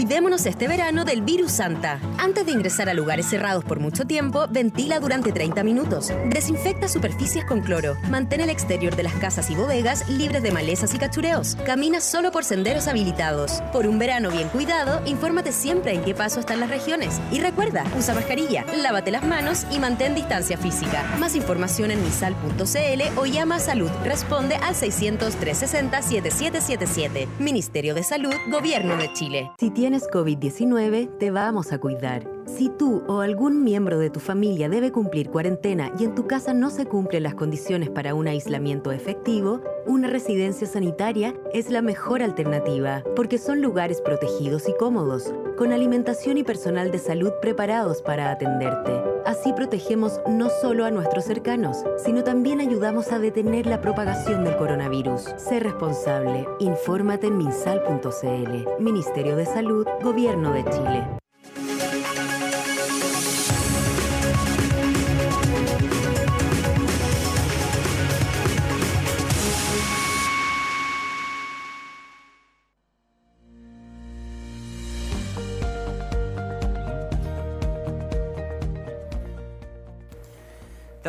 [0.00, 2.00] Cuidémonos este verano del virus Santa.
[2.16, 6.10] Antes de ingresar a lugares cerrados por mucho tiempo, ventila durante 30 minutos.
[6.30, 7.98] Desinfecta superficies con cloro.
[8.08, 11.54] Mantén el exterior de las casas y bodegas libres de malezas y cachureos.
[11.66, 13.60] Camina solo por senderos habilitados.
[13.74, 17.20] Por un verano bien cuidado, infórmate siempre en qué paso están las regiones.
[17.30, 21.04] Y recuerda, usa mascarilla, lávate las manos y mantén distancia física.
[21.18, 23.90] Más información en misal.cl o llama a Salud.
[24.02, 27.28] Responde al 600 360 7777.
[27.38, 29.50] Ministerio de Salud, Gobierno de Chile
[29.98, 32.39] COVID-19, te vamos a cuidar.
[32.46, 36.52] Si tú o algún miembro de tu familia debe cumplir cuarentena y en tu casa
[36.52, 42.22] no se cumplen las condiciones para un aislamiento efectivo, una residencia sanitaria es la mejor
[42.22, 48.30] alternativa, porque son lugares protegidos y cómodos, con alimentación y personal de salud preparados para
[48.30, 48.92] atenderte.
[49.24, 54.56] Así protegemos no solo a nuestros cercanos, sino también ayudamos a detener la propagación del
[54.56, 55.34] coronavirus.
[55.36, 56.46] Sé responsable.
[56.58, 58.82] Infórmate en minsal.cl.
[58.82, 61.19] Ministerio de Salud, Gobierno de Chile.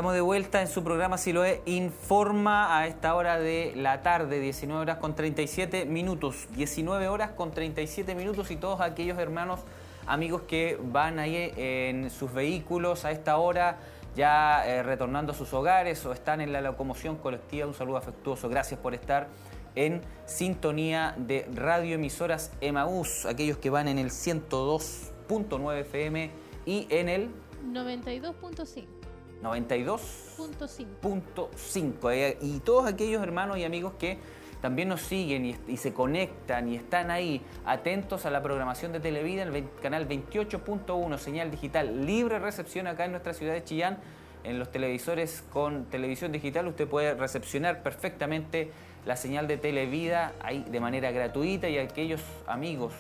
[0.02, 4.82] Estamos de vuelta en su programa Siloé Informa a esta hora de la tarde, 19
[4.82, 6.48] horas con 37 minutos.
[6.56, 9.60] 19 horas con 37 minutos y todos aquellos hermanos,
[10.08, 13.78] amigos que van ahí en sus vehículos a esta hora,
[14.16, 18.50] ya eh, retornando a sus hogares o están en la locomoción colectiva, un saludo afectuoso.
[18.50, 19.28] Gracias por estar
[19.76, 26.32] en sintonía de radioemisoras Emaús, aquellos que van en el 102.9 FM
[26.66, 27.30] y en el
[27.72, 29.01] 92.5.
[29.42, 32.14] 92.5.
[32.14, 34.20] Eh, y todos aquellos hermanos y amigos que
[34.62, 39.42] también nos siguen y, se conectan y están ahí atentos a la programación de Televida,
[39.44, 43.98] el canal 28.1, señal digital, libre recepción acá en nuestra ciudad de Chillán.
[44.44, 48.72] En los televisores con televisión digital usted puede recepcionar perfectamente
[49.06, 52.94] la señal de Televida ahí de manera gratuita y aquellos amigos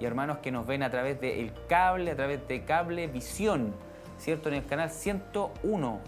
[0.00, 3.74] y hermanos que nos ven a través del cable, a través de cable visión
[4.24, 4.48] ¿cierto?
[4.48, 6.00] En el canal 101.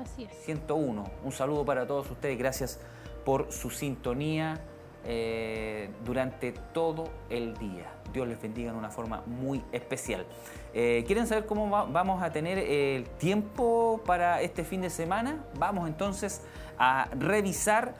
[0.00, 0.44] Así es.
[0.44, 1.04] 101.
[1.24, 2.38] Un saludo para todos ustedes.
[2.38, 2.78] Gracias
[3.24, 4.60] por su sintonía
[5.04, 7.90] eh, durante todo el día.
[8.12, 10.24] Dios les bendiga en una forma muy especial.
[10.72, 15.44] Eh, ¿Quieren saber cómo vamos a tener el tiempo para este fin de semana?
[15.58, 16.42] Vamos entonces
[16.78, 17.94] a revisar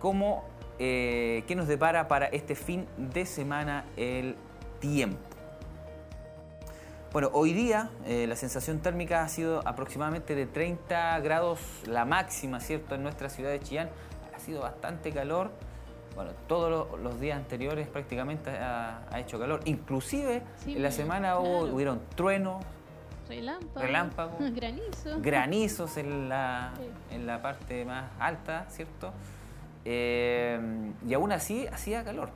[0.00, 0.44] cómo,
[0.80, 4.34] eh, qué nos depara para este fin de semana el
[4.80, 5.29] tiempo.
[7.12, 12.60] Bueno, hoy día eh, la sensación térmica ha sido aproximadamente de 30 grados la máxima,
[12.60, 12.94] ¿cierto?
[12.94, 13.90] En nuestra ciudad de Chillán
[14.32, 15.50] ha sido bastante calor.
[16.14, 19.60] Bueno, todos los días anteriores prácticamente ha, hecho calor.
[19.64, 22.64] Inclusive en la semana hubo, hubieron truenos,
[23.74, 25.20] relámpagos, granizos.
[25.20, 26.72] Granizos en la,
[27.10, 29.12] en la parte más alta, ¿cierto?
[29.84, 32.30] Eh, y aún así hacía calor.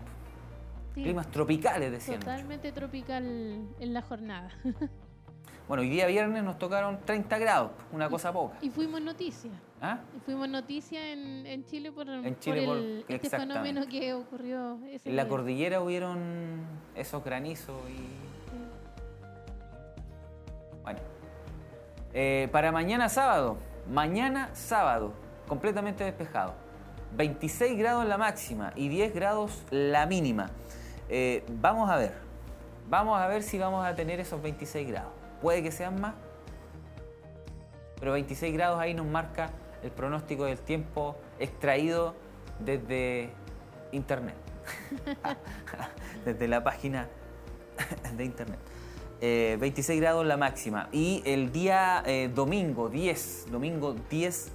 [0.95, 2.21] Climas tropicales, decían.
[2.21, 3.25] Totalmente tropical
[3.81, 4.51] en la jornada.
[5.69, 8.57] bueno, hoy día viernes nos tocaron 30 grados, una cosa poca.
[8.63, 9.51] Y fuimos noticia.
[9.83, 9.99] ¿Ah?
[10.17, 14.79] Y fuimos noticia en, Chile por, este fenómeno que ocurrió.
[15.05, 16.65] en la cordillera hubieron
[16.95, 18.07] esos granizos y...
[20.83, 21.01] Bueno.
[22.13, 23.59] Eh, para mañana sábado,
[23.91, 25.13] mañana sábado,
[25.49, 26.55] completamente despejado.
[27.17, 30.51] 26 grados la máxima y 10 grados la mínima.
[31.09, 32.15] Eh, vamos a ver,
[32.89, 35.13] vamos a ver si vamos a tener esos 26 grados.
[35.43, 36.15] Puede que sean más,
[38.01, 39.51] pero 26 grados ahí nos marca
[39.83, 42.15] el pronóstico del tiempo extraído
[42.59, 43.31] desde
[43.93, 44.37] internet,
[46.25, 47.09] desde la página
[48.17, 48.59] de internet.
[49.21, 50.89] 26 eh, grados la máxima.
[50.93, 54.53] Y el día eh, domingo 10, domingo 10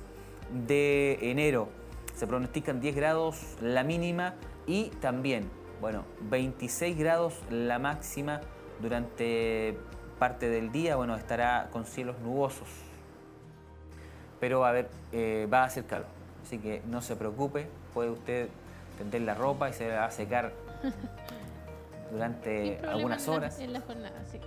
[0.67, 1.69] de enero,
[2.15, 4.35] se pronostican 10 grados la mínima
[4.67, 5.49] y también
[5.81, 8.41] bueno, 26 grados la máxima
[8.81, 9.77] durante
[10.19, 12.67] parte del día, bueno, estará con cielos nubosos.
[14.39, 16.07] Pero a ver, eh, va a hacer calor,
[16.43, 18.49] así que no se preocupe, puede usted
[18.97, 20.51] tender la ropa y se va a secar
[22.11, 23.59] durante algunas horas.
[23.59, 24.39] En la, jornada, sí.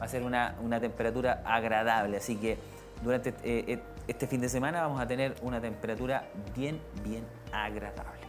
[0.00, 2.58] Va a ser una, temperatura agradable, así que
[3.02, 6.24] durante eh, eh, este fin de semana vamos a tener una temperatura
[6.54, 8.23] bien, bien agradable.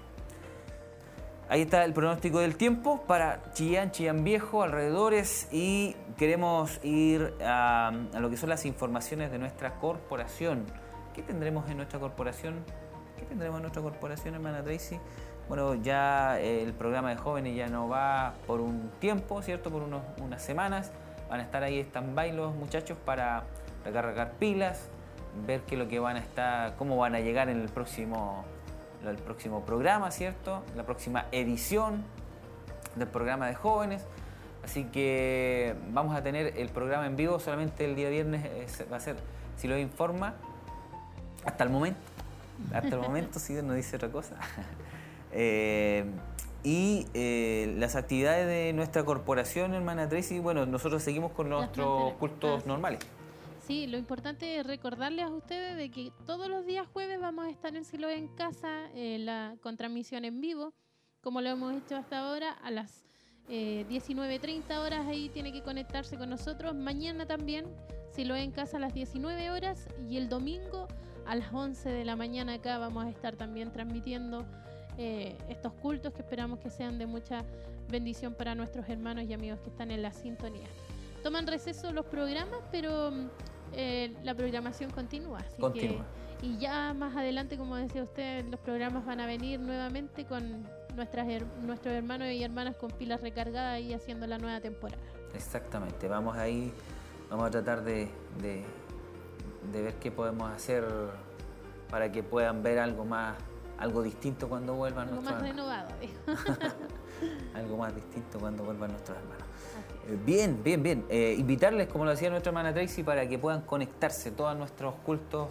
[1.47, 7.91] Ahí está el pronóstico del tiempo para Chillán, Chillán Viejo, alrededores y queremos ir a,
[8.19, 10.65] lo que son las informaciones de nuestra corporación.
[11.13, 12.65] ¿Qué tendremos en nuestra corporación?
[13.19, 14.99] ¿Qué tendremos en nuestra corporación, hermana Tracy?
[15.47, 19.69] Bueno, ya el programa de jóvenes ya no va por un tiempo, ¿cierto?
[19.69, 20.91] Por unas semanas.
[21.29, 23.43] Van a estar ahí stand-by los muchachos para
[23.83, 24.89] recargar pilas,
[25.45, 28.45] ver qué es lo que van a estar, cómo van a llegar en el próximo
[29.11, 30.63] el próximo programa, ¿cierto?
[30.75, 32.03] La próxima edición
[32.95, 34.05] del programa de jóvenes.
[34.63, 38.97] Así que vamos a tener el programa en vivo solamente el día viernes, eh, va
[38.97, 39.15] a ser,
[39.57, 40.33] si lo informa,
[41.45, 41.99] hasta el momento,
[42.73, 44.35] hasta el momento, si no dice otra cosa.
[45.37, 46.05] Eh,
[46.63, 52.63] y eh, las actividades de nuestra corporación, hermana Tracy, bueno, nosotros seguimos con nuestros cultos
[52.63, 52.99] ah, normales.
[53.65, 57.49] Sí, lo importante es recordarles a ustedes de que todos los días jueves vamos a
[57.49, 60.75] estar en Silo en casa, eh, la, con transmisión en vivo,
[61.21, 63.03] como lo hemos hecho hasta ahora, a las
[63.47, 66.75] 19.30 eh, horas ahí tiene que conectarse con nosotros.
[66.75, 67.65] Mañana también,
[68.11, 70.87] Silo en casa a las 19 horas y el domingo
[71.25, 74.45] a las 11 de la mañana acá vamos a estar también transmitiendo
[74.99, 77.43] eh, estos cultos que esperamos que sean de mucha
[77.89, 80.67] bendición para nuestros hermanos y amigos que están en la sintonía.
[81.23, 83.29] Toman receso los programas, pero mm,
[83.75, 85.39] eh, la programación continúa.
[85.59, 86.05] continúa.
[86.41, 90.65] y ya más adelante, como decía usted, los programas van a venir nuevamente con
[90.95, 91.27] nuestras
[91.61, 95.01] nuestros hermanos y hermanas con pilas recargadas y haciendo la nueva temporada.
[95.33, 96.71] Exactamente, vamos ahí,
[97.29, 98.09] vamos a tratar de,
[98.41, 98.63] de,
[99.71, 100.85] ver qué podemos hacer
[101.89, 103.35] para que puedan ver algo más,
[103.77, 105.89] algo distinto cuando vuelvan algo nuestros más renovado.
[107.55, 109.44] algo más distinto cuando vuelvan nuestros hermanos.
[110.07, 111.05] Eh, bien, bien, bien.
[111.09, 114.31] Eh, invitarles, como lo decía nuestra hermana Tracy, para que puedan conectarse.
[114.31, 115.49] Todos nuestros cultos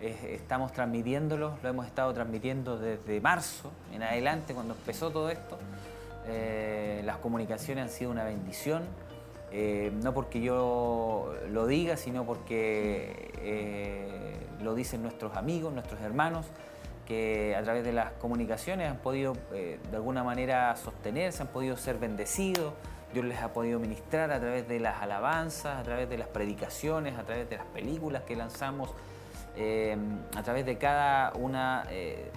[0.00, 5.58] eh, estamos transmitiéndolos, lo hemos estado transmitiendo desde marzo en adelante, cuando empezó todo esto.
[7.04, 8.82] las comunicaciones han sido una bendición,
[10.02, 16.46] no porque yo lo diga, sino porque lo dicen nuestros amigos, nuestros hermanos,
[17.06, 21.98] que a través de las comunicaciones han podido de alguna manera sostenerse, han podido ser
[21.98, 22.72] bendecidos.
[23.12, 27.18] Dios les ha podido ministrar a través de las alabanzas, a través de las predicaciones,
[27.18, 28.90] a través de las películas que lanzamos,
[29.56, 29.96] eh,
[30.36, 32.30] a través de cada una eh,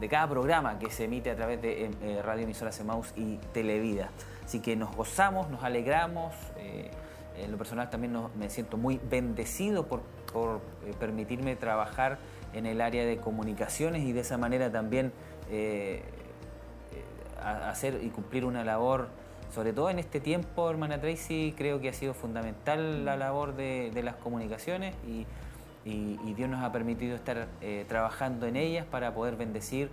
[0.00, 4.10] de cada programa que se emite a través de eh, Radio Emisora Semaus y Televida.
[4.44, 6.34] Así que nos gozamos, nos alegramos.
[7.36, 10.02] en lo personal también me siento muy bendecido por,
[10.32, 10.60] por
[10.98, 12.18] permitirme trabajar
[12.52, 15.12] en el área de comunicaciones y de esa manera también
[17.40, 19.08] hacer y cumplir una labor
[19.50, 23.90] sobre todo en este tiempo, hermana Tracy, creo que ha sido fundamental la labor de,
[24.02, 25.26] las comunicaciones y,
[26.34, 29.90] Dios nos ha permitido estar eh, trabajando en ellas para poder bendecir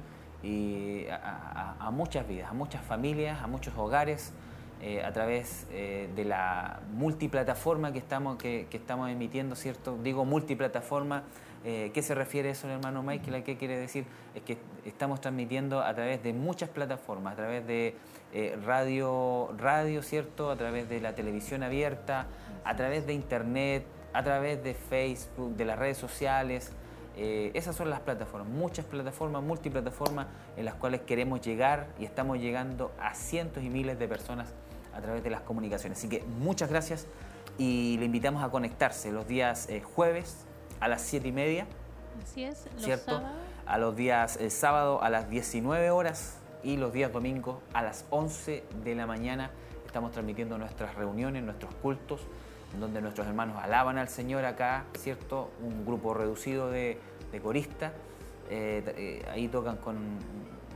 [1.09, 4.33] a, muchas vidas, a muchas familias, a muchos hogares.
[4.81, 9.97] Eh, a través eh, de la multiplataforma que estamos, que, estamos emitiendo, ¿cierto?
[10.03, 11.23] Digo multiplataforma,
[11.65, 13.43] ¿qué se refiere eso, hermano Michael?
[13.43, 14.05] ¿Qué quiere decir?
[14.35, 17.95] Es que estamos transmitiendo a través de muchas plataformas, a través de
[18.33, 20.51] eh, radio, radio, ¿cierto?
[20.51, 22.27] A través de la televisión abierta,
[22.65, 26.71] a través de internet, a través de Facebook, de las redes sociales.
[27.17, 32.39] Eh, esas son las plataformas, muchas plataformas, multiplataformas en las cuales queremos llegar y estamos
[32.39, 34.53] llegando a cientos y miles de personas
[34.93, 35.97] a través de las comunicaciones.
[35.97, 37.07] Así que muchas gracias
[37.57, 40.44] y le invitamos a conectarse los días eh, jueves
[40.79, 41.67] a las 7 y media.
[42.23, 43.21] Así es, los ¿cierto?
[43.65, 48.63] A los días sábado a las 19 horas y los días domingos a las 11
[48.83, 49.51] de la mañana
[49.95, 52.19] estamos transmitiendo nuestras reuniones, nuestros cultos,
[52.77, 55.51] donde nuestros hermanos alaban al Señor acá, ¿cierto?
[55.61, 56.99] Un grupo reducido de,
[57.41, 57.93] coristas.
[58.49, 59.95] Eh, eh, ahí tocan con,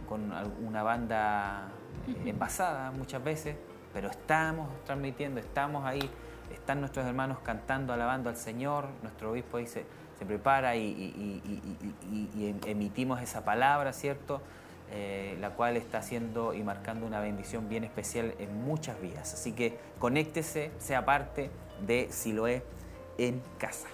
[0.07, 0.31] con
[0.65, 1.67] una banda
[2.07, 3.57] eh, envasada muchas veces,
[3.93, 6.09] pero estamos transmitiendo, estamos ahí,
[6.69, 9.85] están nuestros hermanos cantando, alabando al Señor, nuestro obispo ahí se,
[10.23, 14.39] prepara y, y, emitimos esa palabra, ¿cierto?
[14.91, 19.33] Eh, la cual está haciendo y marcando una bendición bien especial en muchas vidas.
[19.33, 21.49] Así que conéctese, sea parte
[21.87, 22.61] de Siloé
[23.17, 23.87] en casa.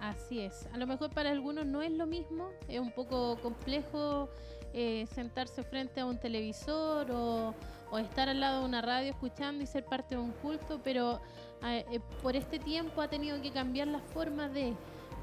[0.00, 0.66] Así es.
[0.72, 4.28] A lo mejor para algunos no es lo mismo, es un poco complejo
[4.74, 7.54] eh, sentarse frente a un televisor o,
[7.98, 11.20] estar al lado de una radio escuchando y ser parte de un culto, pero
[11.64, 14.74] eh, por este tiempo ha tenido que cambiar la forma de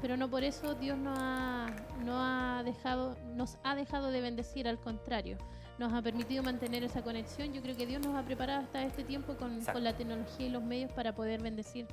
[0.04, 1.66] pero no por eso Dios no ha,
[2.04, 5.38] no ha dejado, nos ha dejado de bendecir, al contrario.
[5.78, 7.54] nos ha permitido mantener esa conexión.
[7.54, 10.50] Yo creo que Dios nos ha preparado hasta este tiempo con, con la tecnología y
[10.50, 11.86] los medios para poder bendecir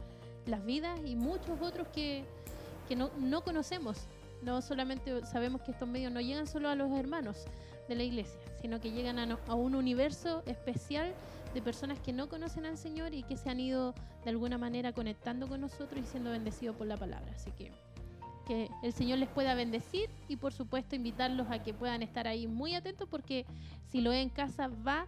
[0.46, 2.26] las vidas y muchos otros que,
[2.90, 3.98] que no, no conocemos.
[4.42, 7.46] No solamente sabemos que estos medios no llegan solo a los hermanos
[7.92, 11.14] de la iglesia, sino que llegan a, no- a un universo especial
[11.54, 14.94] de personas que no conocen al Señor y que se han ido de alguna manera
[14.94, 17.32] conectando con nosotros y siendo bendecidos por la palabra.
[17.36, 17.72] Así que
[18.48, 22.48] que el Señor les pueda bendecir y por supuesto invitarlos a que puedan estar ahí
[22.48, 23.46] muy atentos porque
[23.92, 25.06] si lo es en casa va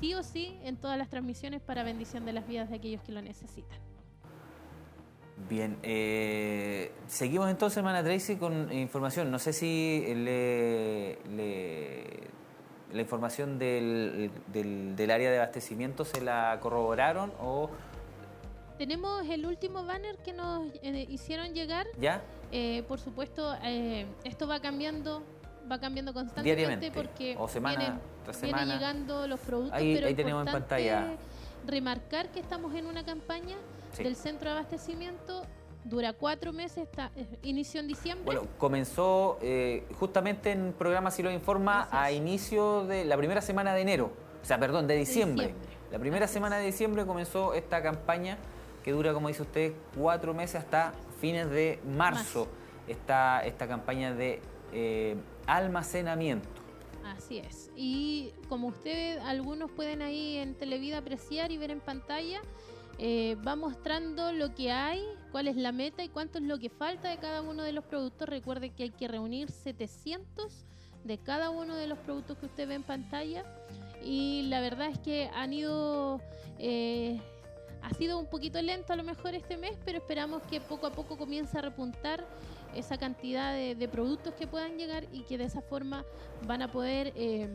[0.00, 3.12] sí o sí en todas las transmisiones para bendición de las vidas de aquellos que
[3.12, 3.78] lo necesitan.
[5.48, 9.30] Bien, eh, seguimos entonces, hermana Tracy, con información.
[9.30, 12.26] No sé si le, le-
[12.92, 17.68] la información del, del, del área de abastecimiento se la corroboraron o
[18.78, 21.86] Tenemos el último banner que nos eh, hicieron llegar.
[22.00, 22.22] ya.
[22.52, 25.22] Eh, por supuesto, eh, esto va cambiando,
[25.70, 28.74] va cambiando constantemente Diariamente, porque o semana vienen, tras vienen semana.
[28.78, 31.12] llegando los productos, Ahí- pero ahí tenemos en pantalla.
[31.66, 33.56] remarcar que estamos en una campaña
[33.96, 34.02] Sí.
[34.04, 35.42] del centro de abastecimiento,
[35.84, 37.10] dura cuatro meses, está,
[37.42, 38.24] inició en diciembre.
[38.24, 43.72] Bueno, comenzó eh, justamente en programa Si lo informa a inicio de la primera semana
[43.74, 45.48] de enero, o sea, perdón, de diciembre.
[45.48, 45.76] diciembre.
[45.90, 46.62] La primera Así semana es.
[46.62, 48.38] de diciembre comenzó esta campaña
[48.84, 52.40] que dura, como dice usted, cuatro meses hasta fines de marzo.
[52.40, 52.48] Marzo.
[52.88, 54.40] Esta, esta campaña de
[54.72, 55.16] eh,
[55.46, 56.48] almacenamiento.
[57.04, 57.70] Así es.
[57.76, 62.40] Y como ustedes, algunos pueden ahí en Televida apreciar y ver en pantalla,
[62.98, 66.70] eh, va mostrando lo que hay, cuál es la meta y cuánto es lo que
[66.70, 68.28] falta de cada uno de los productos.
[68.28, 70.64] Recuerde que hay que reunir 700
[71.04, 73.44] de cada uno de los productos que usted ve en pantalla.
[74.02, 76.20] Y la verdad es que han ido...
[76.58, 77.20] eh,
[77.82, 80.92] ha sido un poquito lento a lo mejor este mes, pero esperamos que poco a
[80.92, 82.26] poco comience a repuntar
[82.74, 86.04] esa cantidad de, productos que puedan llegar y que de esa forma
[86.46, 87.48] van a poder eh,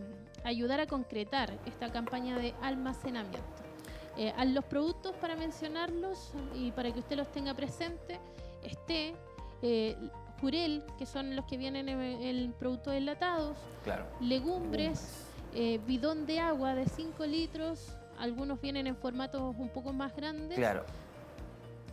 [0.45, 3.70] ayudar a concretar esta campaña de almacenamiento.
[4.17, 8.19] Eh, a los productos, para mencionarlos y para que usted los tenga presente,
[8.63, 9.13] esté
[9.61, 9.95] eh,
[10.41, 14.05] jurel, que son los que vienen en, en productos enlatados, Claro.
[14.19, 20.15] legumbres, eh, bidón de agua de 5 litros, algunos vienen en formatos un poco más
[20.15, 20.57] grandes.
[20.57, 20.83] Claro.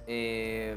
[0.07, 0.77] Eh,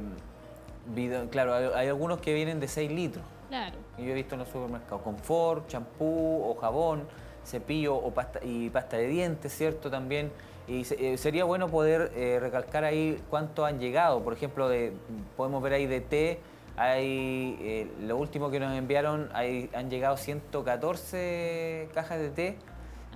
[0.95, 3.23] bidon- claro, hay, hay algunos que vienen de 6 litros.
[3.49, 3.77] Claro.
[3.97, 5.01] que Yo he visto en los supermercados.
[5.01, 7.07] Confort, champú o jabón,
[7.45, 9.89] cepillo o pasta, y pasta de dientes, ¿cierto?
[9.89, 10.31] También.
[10.72, 14.24] Y se- eh, sería bueno poder eh, recalcar ahí cuánto han llegado.
[14.24, 14.93] Por ejemplo, de,
[15.36, 16.39] podemos ver ahí de té.
[16.78, 22.57] Hay, eh, lo último que nos enviaron, hay, han llegado 114 cajas de té.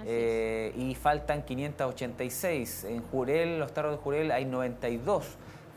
[0.05, 2.83] Eh, y faltan 586.
[2.83, 5.25] En Jurel, los tarros de Jurel hay 92,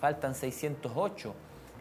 [0.01, 1.35] faltan 608.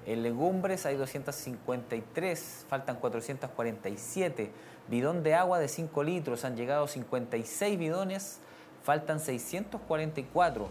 [0.06, 4.52] En legumbres hay 253, faltan 447.
[4.88, 8.40] Bidón de agua de 5 litros, han llegado 56 bidones,
[8.88, 10.70] faltan 644.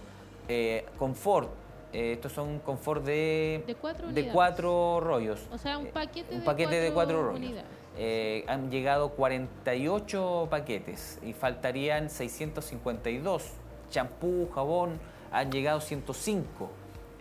[0.48, 1.50] Eh, confort,
[1.92, 4.32] eh, estos son confort de, De cuatro de unidades.
[4.32, 5.46] cuatro rollos.
[5.52, 7.36] O sea, un Eh, paquete un de paquete de cuatro cuatro rollos.
[7.46, 7.70] unidades.
[7.98, 13.42] Eh, han llegado 48 paquetes y faltarían 652.
[13.90, 14.98] Champú, jabón,
[15.30, 16.70] han llegado 105.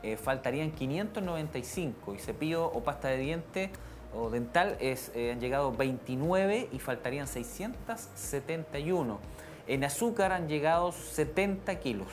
[0.02, 2.14] Eh, faltarían 595.
[2.14, 3.70] Y cepillo o pasta de diente
[4.16, 9.20] o dental es, eh, han llegado 29 y faltarían 671.
[9.68, 12.08] En azúcar han llegado 70 kilos.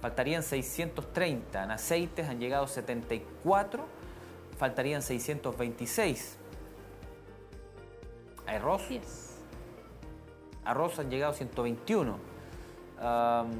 [0.00, 1.64] Faltarían 630.
[1.64, 3.84] En aceites han llegado 74.
[4.58, 6.38] Faltarían 626.
[8.46, 9.30] Arroz, Así es.
[10.64, 12.18] arroz han llegado 121.
[13.00, 13.50] Am,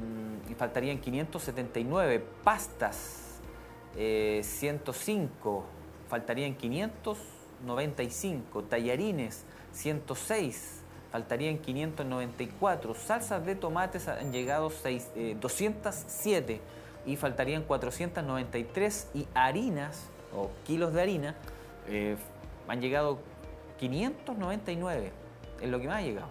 [0.49, 2.23] y faltarían 579.
[2.43, 3.39] Pastas,
[3.97, 5.65] eh, 105.
[6.07, 8.63] Faltarían 595.
[8.63, 10.83] Tallarines, 106.
[11.19, 12.93] Faltarían 594.
[12.93, 16.59] Salsas de tomates han llegado seis- eh, 207.
[17.05, 19.07] Y faltarían 493.
[19.13, 21.35] Y harinas, o kilos de harina,
[21.87, 22.17] eh,
[22.67, 23.19] han llegado
[23.79, 25.13] 599.
[25.61, 26.27] Es lo que más ha llegado.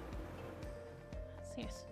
[1.50, 1.86] Así es.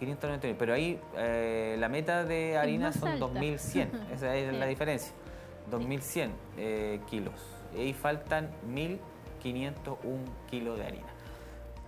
[0.00, 0.56] 599.
[0.58, 3.20] Pero ahí eh, la meta de harina son alta.
[3.26, 3.88] 2100.
[4.12, 4.70] Esa es la Sí.
[4.70, 5.12] diferencia.
[5.70, 7.34] 2100 eh, kilos.
[7.76, 8.50] Y ahí faltan
[9.42, 10.18] 1501
[10.50, 11.06] kilos de harina.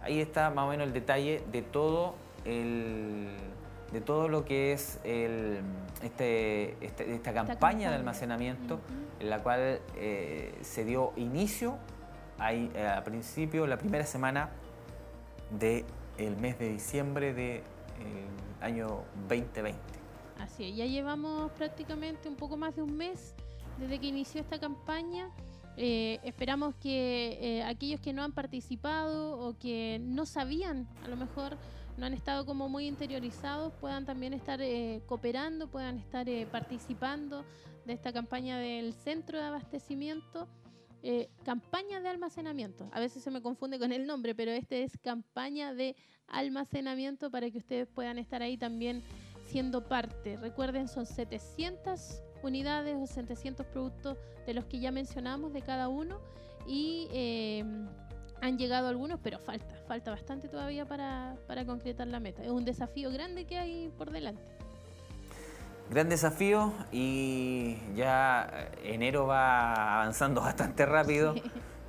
[0.03, 3.29] Ahí está más o menos el detalle de todo el
[3.93, 5.61] de todo lo que es el,
[6.03, 7.91] este, este- esta campaña campaña.
[7.91, 8.79] de almacenamiento
[9.19, 11.77] en la cual eh, se dio inicio
[12.39, 14.51] ahí, eh, a principio, la primera semana
[15.51, 15.85] del
[16.41, 17.63] mes de diciembre del
[18.61, 19.77] año 2020.
[20.39, 23.35] Así es, ya llevamos prácticamente un poco más de un mes
[23.79, 25.29] desde que inició esta campaña.
[25.83, 31.16] Eh, esperamos que eh, aquellos que no han participado o que no sabían, a lo
[31.16, 31.57] mejor
[31.97, 37.47] no han estado como muy interiorizados, puedan también estar eh, cooperando, puedan estar participando
[37.87, 40.49] de esta campaña del centro de abastecimiento.
[41.45, 42.91] campaña de almacenamiento.
[42.93, 47.51] A veces se me confunde con el nombre, pero este es campaña de almacenamiento para
[47.51, 49.03] que ustedes puedan estar ahí también
[49.47, 50.37] siendo parte.
[50.37, 56.18] Recuerden, son 700 unidades o 700 productos de los que ya mencionamos de cada uno
[56.66, 57.64] y eh,
[58.41, 62.43] han llegado algunos, pero falta, falta bastante todavía para, para concretar la meta.
[62.43, 64.43] Es un desafío grande que hay por delante.
[65.91, 71.34] Gran desafío y ya enero va avanzando bastante rápido,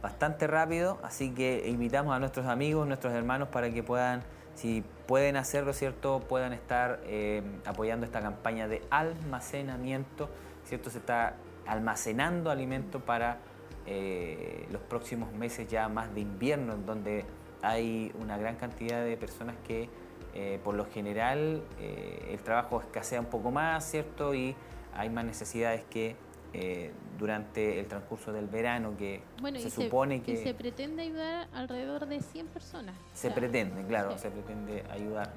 [0.01, 4.23] bastante rápido, así que invitamos a nuestros amigos, nuestros hermanos para que puedan
[4.55, 6.22] si pueden hacerlo, ¿cierto?
[6.22, 10.30] Puedan estar eh, apoyando esta campaña de almacenamiento,
[10.64, 10.89] ¿cierto?
[10.89, 11.34] Se está
[11.68, 13.39] almacenando alimento para
[13.86, 17.26] eh, los próximos meses ya más de invierno, en donde
[17.62, 19.89] hay una gran cantidad de personas que
[20.34, 24.34] eh, por lo general el trabajo escasea un poco más, ¿cierto?
[24.34, 24.55] Y
[24.95, 26.16] hay más necesidades que
[26.53, 29.21] eh, durante el transcurso del verano que
[29.59, 30.37] se, supone que...
[30.37, 32.95] se pretende ayudar alrededor de 100 personas.
[33.13, 35.31] Se pretende, claro, se pretende ayudar.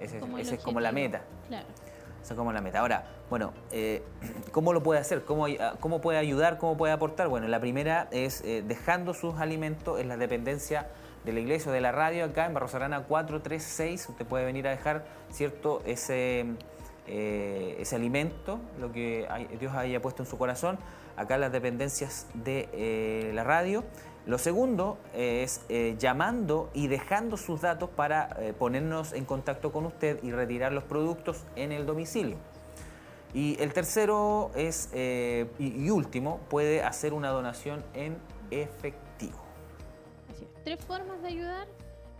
[0.00, 1.22] Esa es como la meta.
[1.48, 1.66] Claro.
[2.22, 2.80] Esa es como la meta.
[2.80, 4.02] Ahora, bueno, eh,
[4.52, 5.24] ¿cómo lo puede hacer?
[5.24, 5.46] ¿Cómo,
[5.78, 6.58] ¿Cómo puede ayudar?
[6.58, 7.28] ¿Cómo puede aportar?
[7.28, 10.88] Bueno, la primera es eh, dejando sus alimentos en la dependencia
[11.24, 14.08] de la iglesia o de la radio acá en Barros Arana 436.
[14.10, 15.82] Usted puede venir a dejar, ¿cierto?
[15.86, 16.46] Ese
[17.10, 19.26] eh, ese alimento, lo que
[19.58, 20.78] Dios haya puesto en su corazón,
[21.16, 23.84] acá las dependencias de eh, la radio.
[24.26, 30.22] Lo segundo es eh, llamando y dejando sus datos para ponernos en contacto con usted
[30.22, 32.36] y retirar los productos en el domicilio.
[33.34, 38.18] Y el tercero es, y, último, puede hacer una donación en
[38.50, 39.38] efectivo.
[40.64, 41.66] Tres formas de ayudar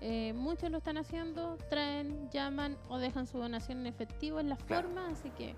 [0.01, 4.57] eh, muchos lo están haciendo, traen, llaman o dejan su donación en efectivo en la
[4.57, 5.55] forma, así que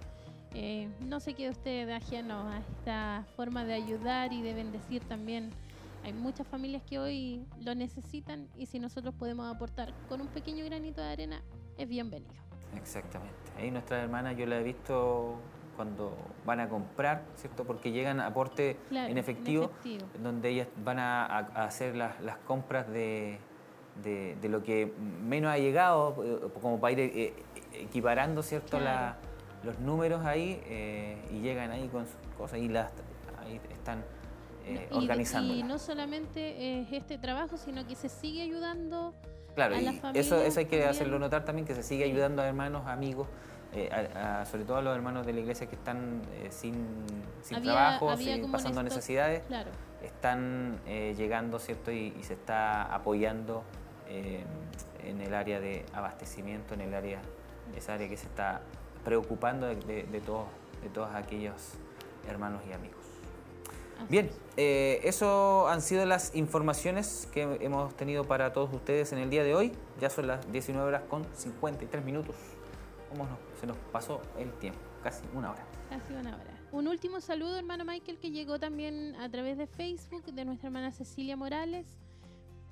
[0.55, 5.51] eh, no se quede usted ajeno a esta forma de ayudar y de bendecir también.
[6.05, 10.64] Hay muchas familias que hoy lo necesitan y si nosotros podemos aportar con un pequeño
[10.64, 11.43] granito de arena,
[11.78, 12.34] es bienvenido.
[12.76, 13.36] Exactamente.
[13.57, 15.36] Ahí nuestras hermanas yo la he visto
[15.76, 17.64] cuando van a comprar, ¿cierto?
[17.64, 19.70] Porque llegan aporte en, efectivo,
[20.20, 23.38] donde ellas van a, hacer las compras de,
[24.03, 24.93] de, lo que
[25.24, 27.34] menos ha llegado, eh, como para ir eh,
[27.74, 28.78] equiparando ¿cierto?
[29.62, 32.90] los números ahí eh, y llegan ahí con sus cosas y las
[33.45, 34.05] ahí están
[34.93, 35.55] organizando.
[35.55, 39.14] Y no solamente es este trabajo, sino que se sigue ayudando.
[39.55, 42.86] Claro, y eso, eso hay que hacerlo notar también, que se sigue ayudando a hermanos,
[42.86, 43.28] amigos,
[44.51, 46.86] sobre todo a los hermanos de la iglesia que están sin,
[47.43, 48.09] sin trabajo,
[48.51, 49.43] pasando necesidades,
[50.03, 51.93] están llegando, ¿cierto?
[51.93, 53.62] Y, y, se está apoyando
[54.12, 54.44] eh,
[55.04, 57.22] en el área de abastecimiento, en el área,
[57.74, 58.60] esa área que se está
[59.04, 60.46] preocupando de, todos,
[60.82, 61.72] de todos aquellos
[62.28, 63.00] hermanos y amigos.
[64.10, 69.30] Bien, eh, eso han sido las informaciones que hemos tenido para todos ustedes en el
[69.30, 69.72] día de hoy.
[69.98, 72.36] Ya son las 19 horas con 53 minutos.
[73.08, 73.26] ¿Cómo
[73.58, 74.80] se nos pasó el tiempo?
[75.02, 75.64] Casi una hora.
[75.88, 76.52] Casi una hora.
[76.70, 80.92] Un último saludo, hermano Michael, que llegó también a través de Facebook de nuestra hermana
[80.92, 81.86] Cecilia Morales.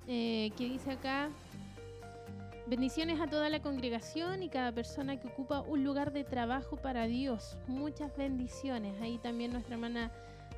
[0.06, 1.30] Eh, que dice acá,
[2.66, 7.06] bendiciones a toda la congregación y cada persona que ocupa un lugar de trabajo para
[7.06, 7.56] Dios.
[7.66, 9.00] Muchas bendiciones.
[9.00, 10.10] Ahí también nuestra hermana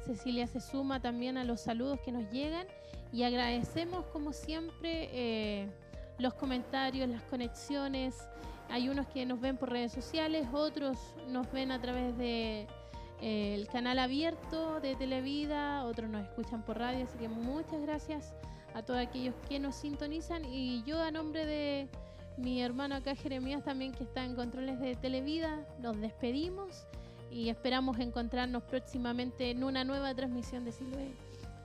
[0.04, 2.66] Cecilia se suma también a los saludos que nos llegan
[3.12, 5.68] y agradecemos como siempre eh,
[6.18, 8.16] los comentarios, las conexiones.
[8.68, 12.66] Hay unos que nos ven por redes sociales, otros nos ven a través de
[13.20, 18.34] eh, el canal abierto de Televida, otros nos escuchan por radio, así que muchas gracias
[18.74, 21.88] a todos aquellos que nos sintonizan y yo a nombre de
[22.36, 26.86] mi hermano acá Jeremías también que está en controles de Televida, nos despedimos
[27.30, 31.14] y esperamos encontrarnos próximamente en una nueva transmisión de Siloe,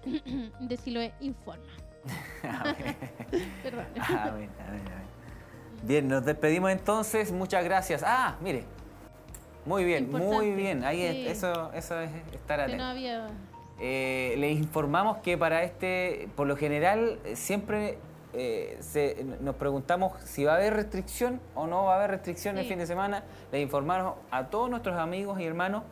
[0.59, 1.63] de Siloe Informa.
[3.63, 3.85] Perdón.
[5.83, 8.03] Bien, nos despedimos entonces, muchas gracias.
[8.05, 8.63] Ah, mire,
[9.65, 12.83] muy bien, muy bien, ahí eso, eso es estar atento.
[12.83, 13.27] No había
[13.79, 17.97] eh, les informamos que para este, por lo general, siempre
[18.33, 22.67] eh, nos preguntamos si va a haber restricción o no va a haber restricción el
[22.67, 23.23] fin de semana.
[23.51, 25.83] Les informamos a todos nuestros amigos y hermanos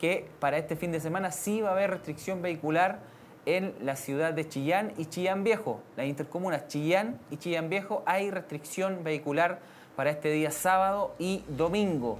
[0.00, 2.98] que para este fin de semana sí va a haber restricción vehicular
[3.46, 5.80] en la ciudad de Chillán y Chillán Viejo.
[5.96, 9.60] Las intercomunas Chillán y Chillán Viejo hay restricción vehicular
[9.96, 12.18] para este día sábado y domingo.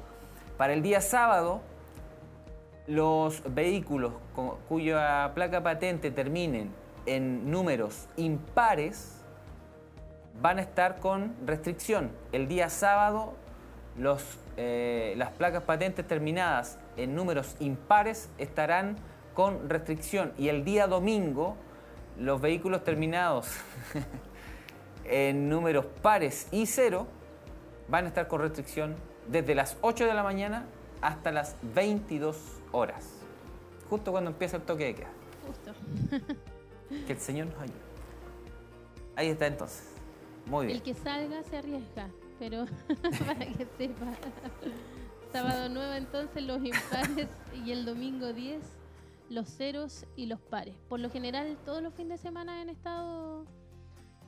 [0.57, 1.63] Para el día sábado
[2.87, 4.13] los vehículos
[4.69, 6.71] cuya placa patente terminen
[7.07, 9.21] en números impares
[10.41, 12.11] van a estar con restricción.
[12.33, 13.35] El día sábado
[13.97, 14.23] los,
[14.57, 18.97] eh, las placas patentes terminadas en números impares estarán
[19.35, 21.57] con restricción y el día domingo
[22.19, 23.49] los vehículos terminados
[25.05, 27.07] en números pares y cero
[27.89, 28.97] van a estar con restricción
[29.29, 30.67] desde las 8 de la mañana
[31.01, 33.21] hasta las 22 horas.
[33.89, 35.13] Justo cuando empieza el toque de queda.
[35.47, 35.73] Justo.
[37.07, 37.79] que el Señor nos ayude.
[39.17, 39.89] Ahí está entonces.
[40.47, 40.79] Muy bien.
[40.79, 42.09] El que salga se arriesga,
[42.39, 42.67] pero
[43.27, 44.07] para que sepa.
[45.33, 47.29] Sábado 9 entonces los impares
[47.65, 48.61] y el domingo 10
[49.31, 50.75] los ceros y los pares.
[50.89, 53.47] Por lo general todos los fines de semana han estado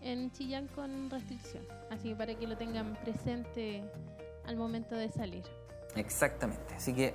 [0.01, 1.65] en Chillán con restricción.
[1.91, 3.85] Así que para que lo tengan presente
[4.47, 5.45] al momento de salir.
[5.95, 6.75] Exactamente.
[6.75, 7.15] Así que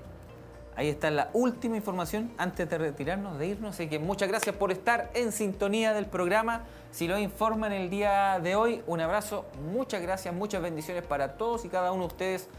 [0.81, 3.75] ahí está la última información antes de retirarnos, de irnos.
[3.75, 6.63] Así que muchas gracias por estar en sintonía del programa.
[6.91, 11.65] Si lo informan el día de hoy, un abrazo, muchas gracias, muchas bendiciones para todos
[11.65, 12.49] y cada uno de ustedes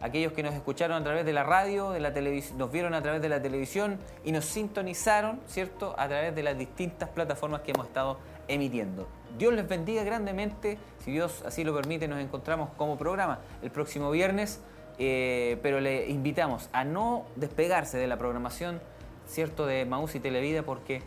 [0.00, 2.12] aquellos que nos escucharon a través de la radio, de la
[2.56, 6.58] nos vieron a través de la televisión y nos sintonizaron, ¿cierto?, a través de las
[6.58, 8.18] distintas plataformas que hemos estado
[8.48, 9.06] emitiendo.
[9.38, 10.78] Dios les bendiga grandemente.
[11.04, 14.60] Si Dios así lo permite, nos encontramos como programa el próximo viernes.
[14.98, 18.80] Eh, pero le invitamos a no despegarse de la programación,
[19.26, 21.02] ¿cierto?, de Maús y Televida, porque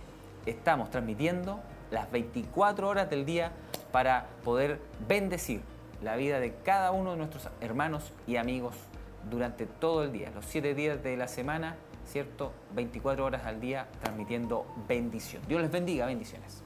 [0.45, 1.59] estamos transmitiendo
[1.91, 3.51] las 24 horas del día
[3.91, 5.61] para poder bendecir
[6.01, 8.75] la vida de cada uno de nuestros hermanos y amigos
[9.29, 11.75] durante todo el día, los siete días de la semana,
[12.05, 12.53] ¿cierto?
[12.73, 15.43] 24 horas al día transmitiendo bendición.
[15.47, 16.63] Dios les bendiga, bendiciones.